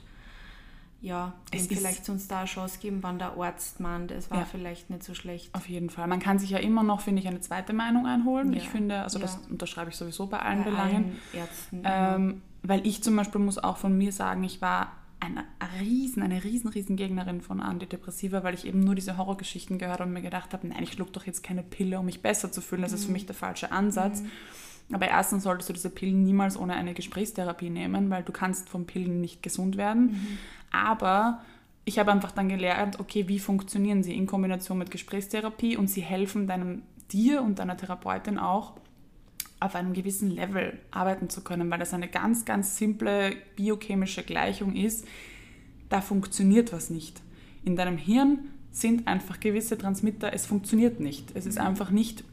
ja, 1.00 1.34
es 1.52 1.66
vielleicht 1.66 2.04
sonst 2.04 2.30
da 2.30 2.40
eine 2.40 2.46
Chance 2.46 2.78
geben, 2.80 3.02
wann 3.02 3.18
der 3.18 3.36
Arzt 3.38 3.80
meint, 3.80 4.10
es 4.10 4.30
war 4.30 4.40
ja, 4.40 4.44
vielleicht 4.44 4.90
nicht 4.90 5.04
so 5.04 5.14
schlecht. 5.14 5.54
Auf 5.54 5.68
jeden 5.68 5.90
Fall. 5.90 6.06
Man 6.06 6.20
kann 6.20 6.38
sich 6.38 6.50
ja 6.50 6.58
immer 6.58 6.82
noch, 6.82 7.00
finde 7.00 7.20
ich, 7.20 7.28
eine 7.28 7.40
zweite 7.40 7.72
Meinung 7.72 8.06
einholen. 8.06 8.52
Ja. 8.52 8.58
Ich 8.58 8.68
finde, 8.68 9.02
also 9.02 9.18
ja. 9.18 9.22
das 9.22 9.38
unterschreibe 9.48 9.90
ich 9.90 9.96
sowieso 9.96 10.26
bei 10.26 10.38
allen 10.38 10.64
bei 10.64 10.70
Belangen. 10.70 10.94
Allen 10.94 11.18
Ärzten. 11.32 11.82
Ähm, 11.84 12.42
weil 12.62 12.86
ich 12.86 13.02
zum 13.02 13.14
Beispiel 13.14 13.40
muss 13.40 13.58
auch 13.58 13.76
von 13.76 13.96
mir 13.96 14.10
sagen, 14.10 14.42
ich 14.42 14.60
war 14.60 14.92
eine 15.20 15.44
riesen, 15.80 16.22
eine 16.22 16.44
riesen, 16.44 16.68
riesen 16.68 16.96
Gegnerin 16.96 17.40
von 17.40 17.60
Antidepressiva, 17.60 18.42
weil 18.42 18.54
ich 18.54 18.66
eben 18.66 18.80
nur 18.80 18.94
diese 18.94 19.16
Horrorgeschichten 19.16 19.78
gehört 19.78 20.00
habe 20.00 20.08
und 20.08 20.12
mir 20.12 20.22
gedacht 20.22 20.52
habe, 20.52 20.66
nein, 20.66 20.82
ich 20.82 20.92
schluck 20.92 21.12
doch 21.12 21.26
jetzt 21.26 21.42
keine 21.42 21.62
Pille, 21.62 21.98
um 21.98 22.06
mich 22.06 22.22
besser 22.22 22.52
zu 22.52 22.60
fühlen. 22.60 22.82
Das 22.82 22.92
mhm. 22.92 22.96
ist 22.96 23.04
für 23.04 23.10
mhm. 23.10 23.14
mich 23.14 23.26
der 23.26 23.34
falsche 23.34 23.72
Ansatz. 23.72 24.22
Mhm. 24.22 24.30
Aber 24.92 25.08
erstens 25.08 25.42
solltest 25.42 25.68
du 25.68 25.72
diese 25.72 25.90
Pillen 25.90 26.22
niemals 26.22 26.56
ohne 26.56 26.74
eine 26.74 26.94
Gesprächstherapie 26.94 27.70
nehmen, 27.70 28.08
weil 28.10 28.22
du 28.22 28.32
kannst 28.32 28.68
von 28.68 28.86
Pillen 28.86 29.20
nicht 29.20 29.42
gesund 29.42 29.76
werden. 29.76 30.12
Mhm. 30.12 30.38
Aber 30.70 31.40
ich 31.84 31.98
habe 31.98 32.12
einfach 32.12 32.32
dann 32.32 32.48
gelernt, 32.48 33.00
okay, 33.00 33.28
wie 33.28 33.38
funktionieren 33.38 34.02
sie 34.02 34.14
in 34.14 34.26
Kombination 34.26 34.78
mit 34.78 34.90
Gesprächstherapie 34.90 35.76
und 35.76 35.88
sie 35.88 36.02
helfen 36.02 36.46
deinem 36.46 36.82
dir 37.10 37.42
und 37.42 37.58
deiner 37.58 37.76
Therapeutin 37.76 38.38
auch 38.38 38.74
auf 39.60 39.74
einem 39.74 39.92
gewissen 39.92 40.30
Level 40.30 40.78
arbeiten 40.90 41.30
zu 41.30 41.42
können, 41.42 41.70
weil 41.70 41.78
das 41.78 41.94
eine 41.94 42.08
ganz, 42.08 42.44
ganz 42.44 42.76
simple 42.76 43.34
biochemische 43.56 44.22
Gleichung 44.22 44.74
ist, 44.74 45.06
da 45.88 46.00
funktioniert 46.00 46.72
was 46.72 46.90
nicht. 46.90 47.22
In 47.64 47.76
deinem 47.76 47.96
Hirn 47.96 48.50
sind 48.70 49.06
einfach 49.06 49.40
gewisse 49.40 49.78
Transmitter, 49.78 50.32
es 50.32 50.44
funktioniert 50.44 51.00
nicht. 51.00 51.30
Es 51.34 51.46
ist 51.46 51.58
einfach 51.58 51.90
nicht 51.90 52.24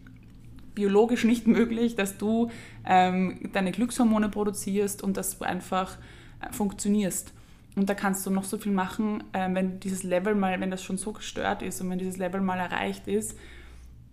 biologisch 0.75 1.23
nicht 1.23 1.47
möglich, 1.47 1.95
dass 1.95 2.17
du 2.17 2.49
ähm, 2.85 3.49
deine 3.53 3.71
Glückshormone 3.71 4.29
produzierst 4.29 5.03
und 5.03 5.17
dass 5.17 5.37
du 5.37 5.45
einfach 5.45 5.97
äh, 6.41 6.51
funktionierst. 6.51 7.33
Und 7.75 7.89
da 7.89 7.95
kannst 7.95 8.25
du 8.25 8.29
noch 8.29 8.43
so 8.43 8.57
viel 8.57 8.71
machen, 8.71 9.23
äh, 9.33 9.49
wenn 9.53 9.79
dieses 9.79 10.03
Level 10.03 10.35
mal, 10.35 10.59
wenn 10.61 10.71
das 10.71 10.83
schon 10.83 10.97
so 10.97 11.13
gestört 11.13 11.61
ist 11.61 11.81
und 11.81 11.89
wenn 11.89 11.99
dieses 11.99 12.17
Level 12.17 12.41
mal 12.41 12.59
erreicht 12.59 13.07
ist, 13.07 13.37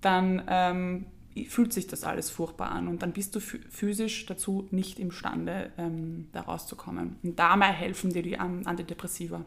dann 0.01 0.43
ähm, 0.49 1.07
fühlt 1.49 1.73
sich 1.73 1.87
das 1.87 2.05
alles 2.05 2.31
furchtbar 2.31 2.71
an 2.71 2.89
und 2.89 3.03
dann 3.03 3.13
bist 3.13 3.35
du 3.35 3.41
physisch 3.41 4.27
dazu 4.27 4.67
nicht 4.71 4.99
imstande, 4.99 5.71
ähm, 5.79 6.29
da 6.33 6.41
rauszukommen. 6.41 7.17
Und 7.23 7.39
dabei 7.39 7.67
helfen 7.67 8.13
dir 8.13 8.23
die 8.23 8.39
Antidepressiva. 8.39 9.45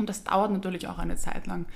Und 0.00 0.08
das 0.08 0.24
dauert 0.24 0.50
natürlich 0.50 0.88
auch 0.88 0.98
eine 0.98 1.16
Zeit 1.16 1.46
lang. 1.46 1.66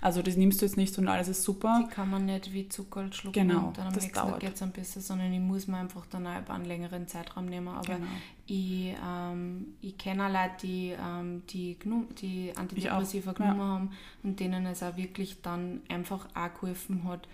Also 0.00 0.22
das 0.22 0.36
nimmst 0.36 0.60
du 0.60 0.66
jetzt 0.66 0.76
nicht 0.76 0.98
und 0.98 1.08
alles 1.08 1.28
ist 1.28 1.42
super. 1.42 1.84
Die 1.84 1.94
kann 1.94 2.10
man 2.10 2.26
nicht 2.26 2.52
wie 2.52 2.68
Zucker 2.68 3.10
schlucken 3.12 3.48
genau, 3.48 3.68
und 3.68 3.78
dann 3.78 3.86
am 3.86 3.92
das 3.94 4.04
nächsten 4.04 4.18
Tag 4.18 4.40
geht 4.40 4.54
es 4.54 4.62
ein 4.62 4.72
bisschen, 4.72 5.02
sondern 5.02 5.32
ich 5.32 5.40
muss 5.40 5.66
mir 5.66 5.78
einfach 5.78 6.06
dann 6.06 6.26
auch 6.26 6.48
einen 6.48 6.64
längeren 6.64 7.06
Zeitraum 7.06 7.46
nehmen. 7.46 7.68
Aber 7.68 7.94
Genau. 7.94 8.06
ich, 8.46 8.94
ähm, 9.06 9.74
ich 9.80 9.96
kenne 9.98 10.28
Leute, 10.28 10.54
die, 10.62 10.94
ähm, 10.98 11.42
die, 11.50 11.78
die 12.20 12.52
Antidepressiva 12.56 13.32
genommen 13.32 13.60
haben 13.60 13.90
und 14.22 14.40
denen 14.40 14.66
es 14.66 14.82
auch 14.82 14.96
wirklich 14.96 15.42
dann 15.42 15.82
einfach 15.88 16.26
auch 16.34 16.54
geholfen 16.60 17.04
hat, 17.04 17.28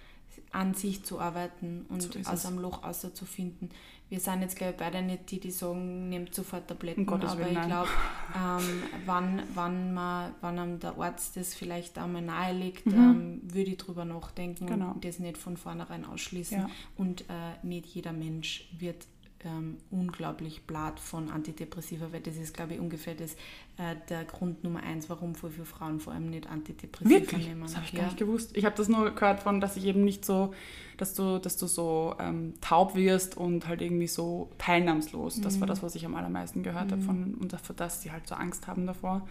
an 0.52 0.74
sich 0.74 1.04
zu 1.04 1.20
arbeiten 1.20 1.86
und 1.88 2.02
So 2.02 2.30
aus 2.30 2.46
einem 2.46 2.58
Loch 2.58 2.82
rauszufinden. 2.84 3.70
Wir 4.11 4.18
sind 4.20 4.42
jetzt, 4.42 4.57
glaube 4.57 4.73
ich, 4.73 4.77
beide 4.79 5.01
nicht 5.03 5.31
die, 5.31 5.38
die 5.40 5.51
sagen, 5.53 6.09
nehmt 6.09 6.35
sofort 6.35 6.66
Tabletten, 6.66 7.09
Um 7.09 7.14
aber 7.14 7.38
Willen, 7.38 7.53
ich 7.57 7.66
glaube, 7.66 7.88
ähm, 8.37 8.83
wann, 9.07 9.42
wann, 9.55 9.94
man, 9.94 10.35
wann 10.40 10.59
einem 10.59 10.81
der 10.81 10.99
Arzt 10.99 11.37
das 11.37 11.55
vielleicht 11.55 11.96
einmal 11.96 12.20
nahelegt, 12.20 12.87
Mhm. 12.87 12.92
ähm, 12.94 13.40
würde 13.44 13.70
ich 13.70 13.77
drüber 13.79 14.05
nachdenken 14.05 14.66
Genau. 14.66 14.90
und 14.90 15.05
das 15.05 15.20
nicht 15.20 15.38
von 15.38 15.57
vornherein 15.57 16.05
ausschließen. 16.05 16.59
Ja. 16.59 16.70
Und 16.96 17.23
äh, 17.23 17.25
nicht 17.62 17.87
jeder 17.87 18.12
Mensch 18.12 18.68
wird 18.77 19.07
ähm, 19.44 19.79
unglaublich 19.90 20.62
blatt 20.66 21.00
von 21.00 21.31
Antidepressiva, 21.31 22.09
weil 22.12 22.20
das 22.20 22.37
ist, 22.37 22.53
glaube 22.55 22.74
ich, 22.74 22.81
ungefähr 22.81 23.14
das, 23.14 23.33
äh, 23.79 23.96
der 24.09 24.24
Grund 24.24 24.62
Nummer 24.64 24.83
eins, 24.83 25.09
warum 25.09 25.35
voll 25.35 25.50
viele 25.50 25.64
Frauen 25.64 25.98
vor 26.00 26.12
allem 26.12 26.29
nicht 26.31 26.46
Antidepressiva 26.48 27.20
Wirklich? 27.20 27.46
nehmen. 27.48 27.62
Das 27.62 27.76
habe 27.76 27.87
ich 27.87 27.92
ja. 27.92 28.00
gar 28.00 28.07
nicht 28.07 28.18
gewusst. 28.18 28.57
Ich 28.57 28.64
habe 28.64 28.76
das 28.76 28.88
nur 28.88 29.11
gehört 29.14 29.40
von, 29.40 29.61
dass 29.61 29.76
ich 29.76 29.85
eben 29.87 30.05
nicht 30.05 30.24
so, 30.24 30.53
dass 30.98 31.14
du, 31.14 31.38
dass 31.38 31.57
du 31.57 31.66
so 31.66 32.14
ähm, 32.18 32.55
taub 32.61 32.94
wirst 32.94 33.37
und 33.37 33.66
halt 33.66 33.81
irgendwie 33.81 34.09
so 34.09 34.50
teilnahmslos. 34.59 35.40
Das 35.40 35.59
war 35.61 35.66
Mhm. 35.66 35.70
das, 35.70 35.83
was 35.83 35.94
ich 35.94 36.05
am 36.05 36.14
allermeisten 36.14 36.62
gehört 36.62 36.92
habe 36.92 37.00
von, 37.03 37.35
und 37.35 37.53
dafür, 37.53 37.74
dass 37.74 38.03
sie 38.03 38.12
halt 38.12 38.26
so 38.26 38.35
Angst 38.35 38.66
haben 38.66 38.87
davor, 38.87 39.26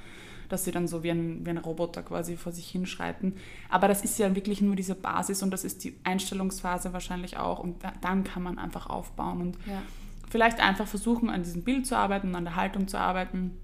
dass 0.49 0.65
sie 0.65 0.71
dann 0.71 0.87
so 0.87 1.03
wie 1.03 1.11
ein, 1.11 1.45
wie 1.45 1.51
ein 1.51 1.57
Roboter 1.57 2.03
quasi 2.03 2.35
vor 2.35 2.51
sich 2.51 2.67
hinschreiten. 2.69 3.35
Aber 3.69 3.87
das 3.87 4.03
ist 4.03 4.19
ja 4.19 4.35
wirklich 4.35 4.61
nur 4.61 4.75
diese 4.75 4.95
Basis 4.95 5.43
und 5.43 5.51
das 5.51 5.63
ist 5.63 5.83
die 5.83 5.95
Einstellungsphase 6.03 6.91
wahrscheinlich 6.91 7.37
auch 7.37 7.59
und 7.59 7.83
da, 7.83 7.93
dann 8.01 8.23
kann 8.23 8.43
man 8.43 8.57
einfach 8.59 8.87
aufbauen 8.89 9.41
und 9.41 9.57
Ja. 9.67 9.81
vielleicht 10.29 10.59
einfach 10.59 10.87
versuchen, 10.87 11.29
an 11.29 11.43
diesem 11.43 11.63
Bild 11.63 11.85
zu 11.87 11.95
arbeiten, 11.95 12.35
an 12.35 12.43
der 12.45 12.55
Haltung 12.55 12.87
zu 12.87 12.97
arbeiten, 12.97 13.57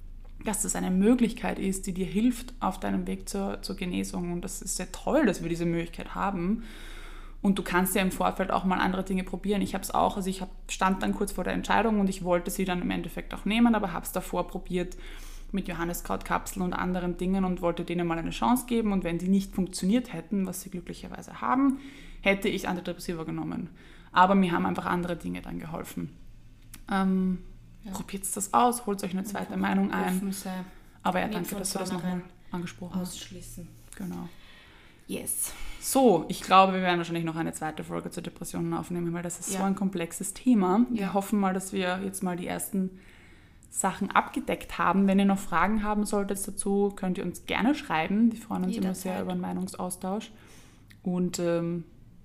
dass 0.44 0.62
das 0.62 0.76
eine 0.76 0.92
Möglichkeit 0.92 1.58
ist, 1.60 1.88
die 1.88 1.94
dir 1.94 2.06
hilft 2.06 2.54
auf 2.60 2.80
deinem 2.80 3.08
Weg 3.08 3.28
zur, 3.28 3.62
zur 3.64 3.76
Genesung. 3.76 4.32
Und 4.32 4.42
das 4.42 4.62
ist 4.62 4.78
ja 4.78 4.86
toll, 4.92 5.26
dass 5.26 5.42
wir 5.42 5.50
diese 5.50 5.66
Möglichkeit 5.66 6.14
haben. 6.14 6.64
Und 7.42 7.58
du 7.60 7.64
kannst 7.64 7.96
ja 7.96 8.02
im 8.02 8.12
Vorfeld 8.12 8.52
auch 8.52 8.64
mal 8.64 8.80
andere 8.80 9.04
Dinge 9.04 9.24
probieren. 9.24 9.62
Ich 9.62 9.74
habe 9.74 9.84
es 9.84 9.92
auch, 9.94 10.18
also 10.18 10.30
ich 10.30 10.42
hab, 10.42 10.50
stand 10.70 11.02
dann 11.04 11.14
kurz 11.16 11.32
vor 11.32 11.44
der 11.44 11.54
Entscheidung 11.54 12.00
und 12.00 12.10
ich 12.10 12.24
wollte 12.24 12.52
sie 12.52 12.66
dann 12.66 12.82
im 12.82 12.92
Endeffekt 12.92 13.34
auch 13.34 13.46
nehmen, 13.46 13.74
aber 13.76 13.92
habe 13.92 14.06
es 14.06 14.12
davor 14.12 14.48
probiert 14.48 14.96
mit 15.56 15.68
Johanniskrautkapseln 15.68 16.64
und 16.64 16.74
anderen 16.74 17.18
Dingen 17.18 17.46
und 17.46 17.62
wollte 17.62 17.84
denen 17.84 18.06
mal 18.08 18.18
eine 18.20 18.30
Chance 18.32 18.66
geben. 18.68 18.92
Und 18.92 19.04
wenn 19.04 19.18
die 19.18 19.28
nicht 19.30 19.56
funktioniert 19.56 20.14
hätten, 20.14 20.46
was 20.46 20.62
sie 20.62 20.70
glücklicherweise 20.70 21.42
haben, 21.42 21.80
hätte 22.22 22.48
ich 22.50 22.68
Antidepressiva 22.68 23.24
genommen. 23.24 23.70
Aber 24.12 24.36
mir 24.36 24.52
haben 24.52 24.66
einfach 24.66 24.86
andere 24.86 25.16
Dinge 25.16 25.42
dann 25.42 25.60
geholfen. 25.60 26.12
Ähm, 26.92 27.40
Ja. 27.84 27.92
Probiert 27.92 28.24
das 28.36 28.52
aus, 28.54 28.86
holt 28.88 29.04
euch 29.04 29.12
eine 29.12 29.24
zweite 29.26 29.58
Meinung 29.58 29.92
ein. 29.92 30.34
Aber 31.04 31.20
ja, 31.20 31.28
danke, 31.28 31.56
dass 31.56 31.72
du 31.74 31.80
das 31.80 31.92
nochmal 31.92 32.22
angesprochen 32.52 33.00
hast. 33.00 33.14
ausschließen. 33.14 33.68
Genau. 33.96 34.28
Yes. 35.08 35.54
So, 35.80 36.26
ich 36.30 36.42
glaube, 36.42 36.74
wir 36.74 36.82
werden 36.82 36.98
wahrscheinlich 36.98 37.26
noch 37.26 37.36
eine 37.36 37.54
zweite 37.54 37.84
Folge 37.84 38.10
zu 38.10 38.22
Depressionen 38.24 38.74
aufnehmen, 38.74 39.14
weil 39.14 39.22
das 39.22 39.40
ist 39.40 39.52
so 39.52 39.60
Ja. 39.60 39.66
ein 39.66 39.76
komplexes 39.76 40.34
Thema. 40.34 40.84
Wir 40.90 41.02
Ja. 41.02 41.14
hoffen 41.14 41.40
mal, 41.40 41.54
dass 41.54 41.74
wir 41.74 42.00
jetzt 42.04 42.24
mal 42.24 42.36
die 42.36 42.48
ersten 42.48 42.90
Sachen 43.76 44.10
abgedeckt 44.10 44.78
haben. 44.78 45.06
Wenn 45.06 45.20
ihr 45.20 45.26
noch 45.26 45.38
Fragen 45.38 45.84
haben 45.84 46.06
solltet 46.06 46.48
dazu, 46.48 46.94
könnt 46.96 47.18
ihr 47.18 47.26
uns 47.26 47.46
gerne 47.46 47.76
schreiben. 47.76 48.32
Wir 48.32 48.40
freuen 48.40 48.64
uns 48.64 48.78
immer 48.78 48.96
sehr 48.96 49.22
über 49.22 49.34
einen 49.34 49.42
Meinungsaustausch. 49.42 50.32
Und 51.04 51.40
ähm, 51.40 51.84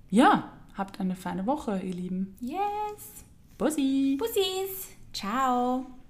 ja, 0.09 0.53
habt 0.77 1.01
eine 1.01 1.15
feine 1.15 1.45
Woche, 1.45 1.79
ihr 1.79 1.93
Lieben. 1.93 2.37
Yes. 2.39 3.25
Bussi! 3.57 4.17
Bussis. 4.17 4.95
Ciao. 5.11 6.00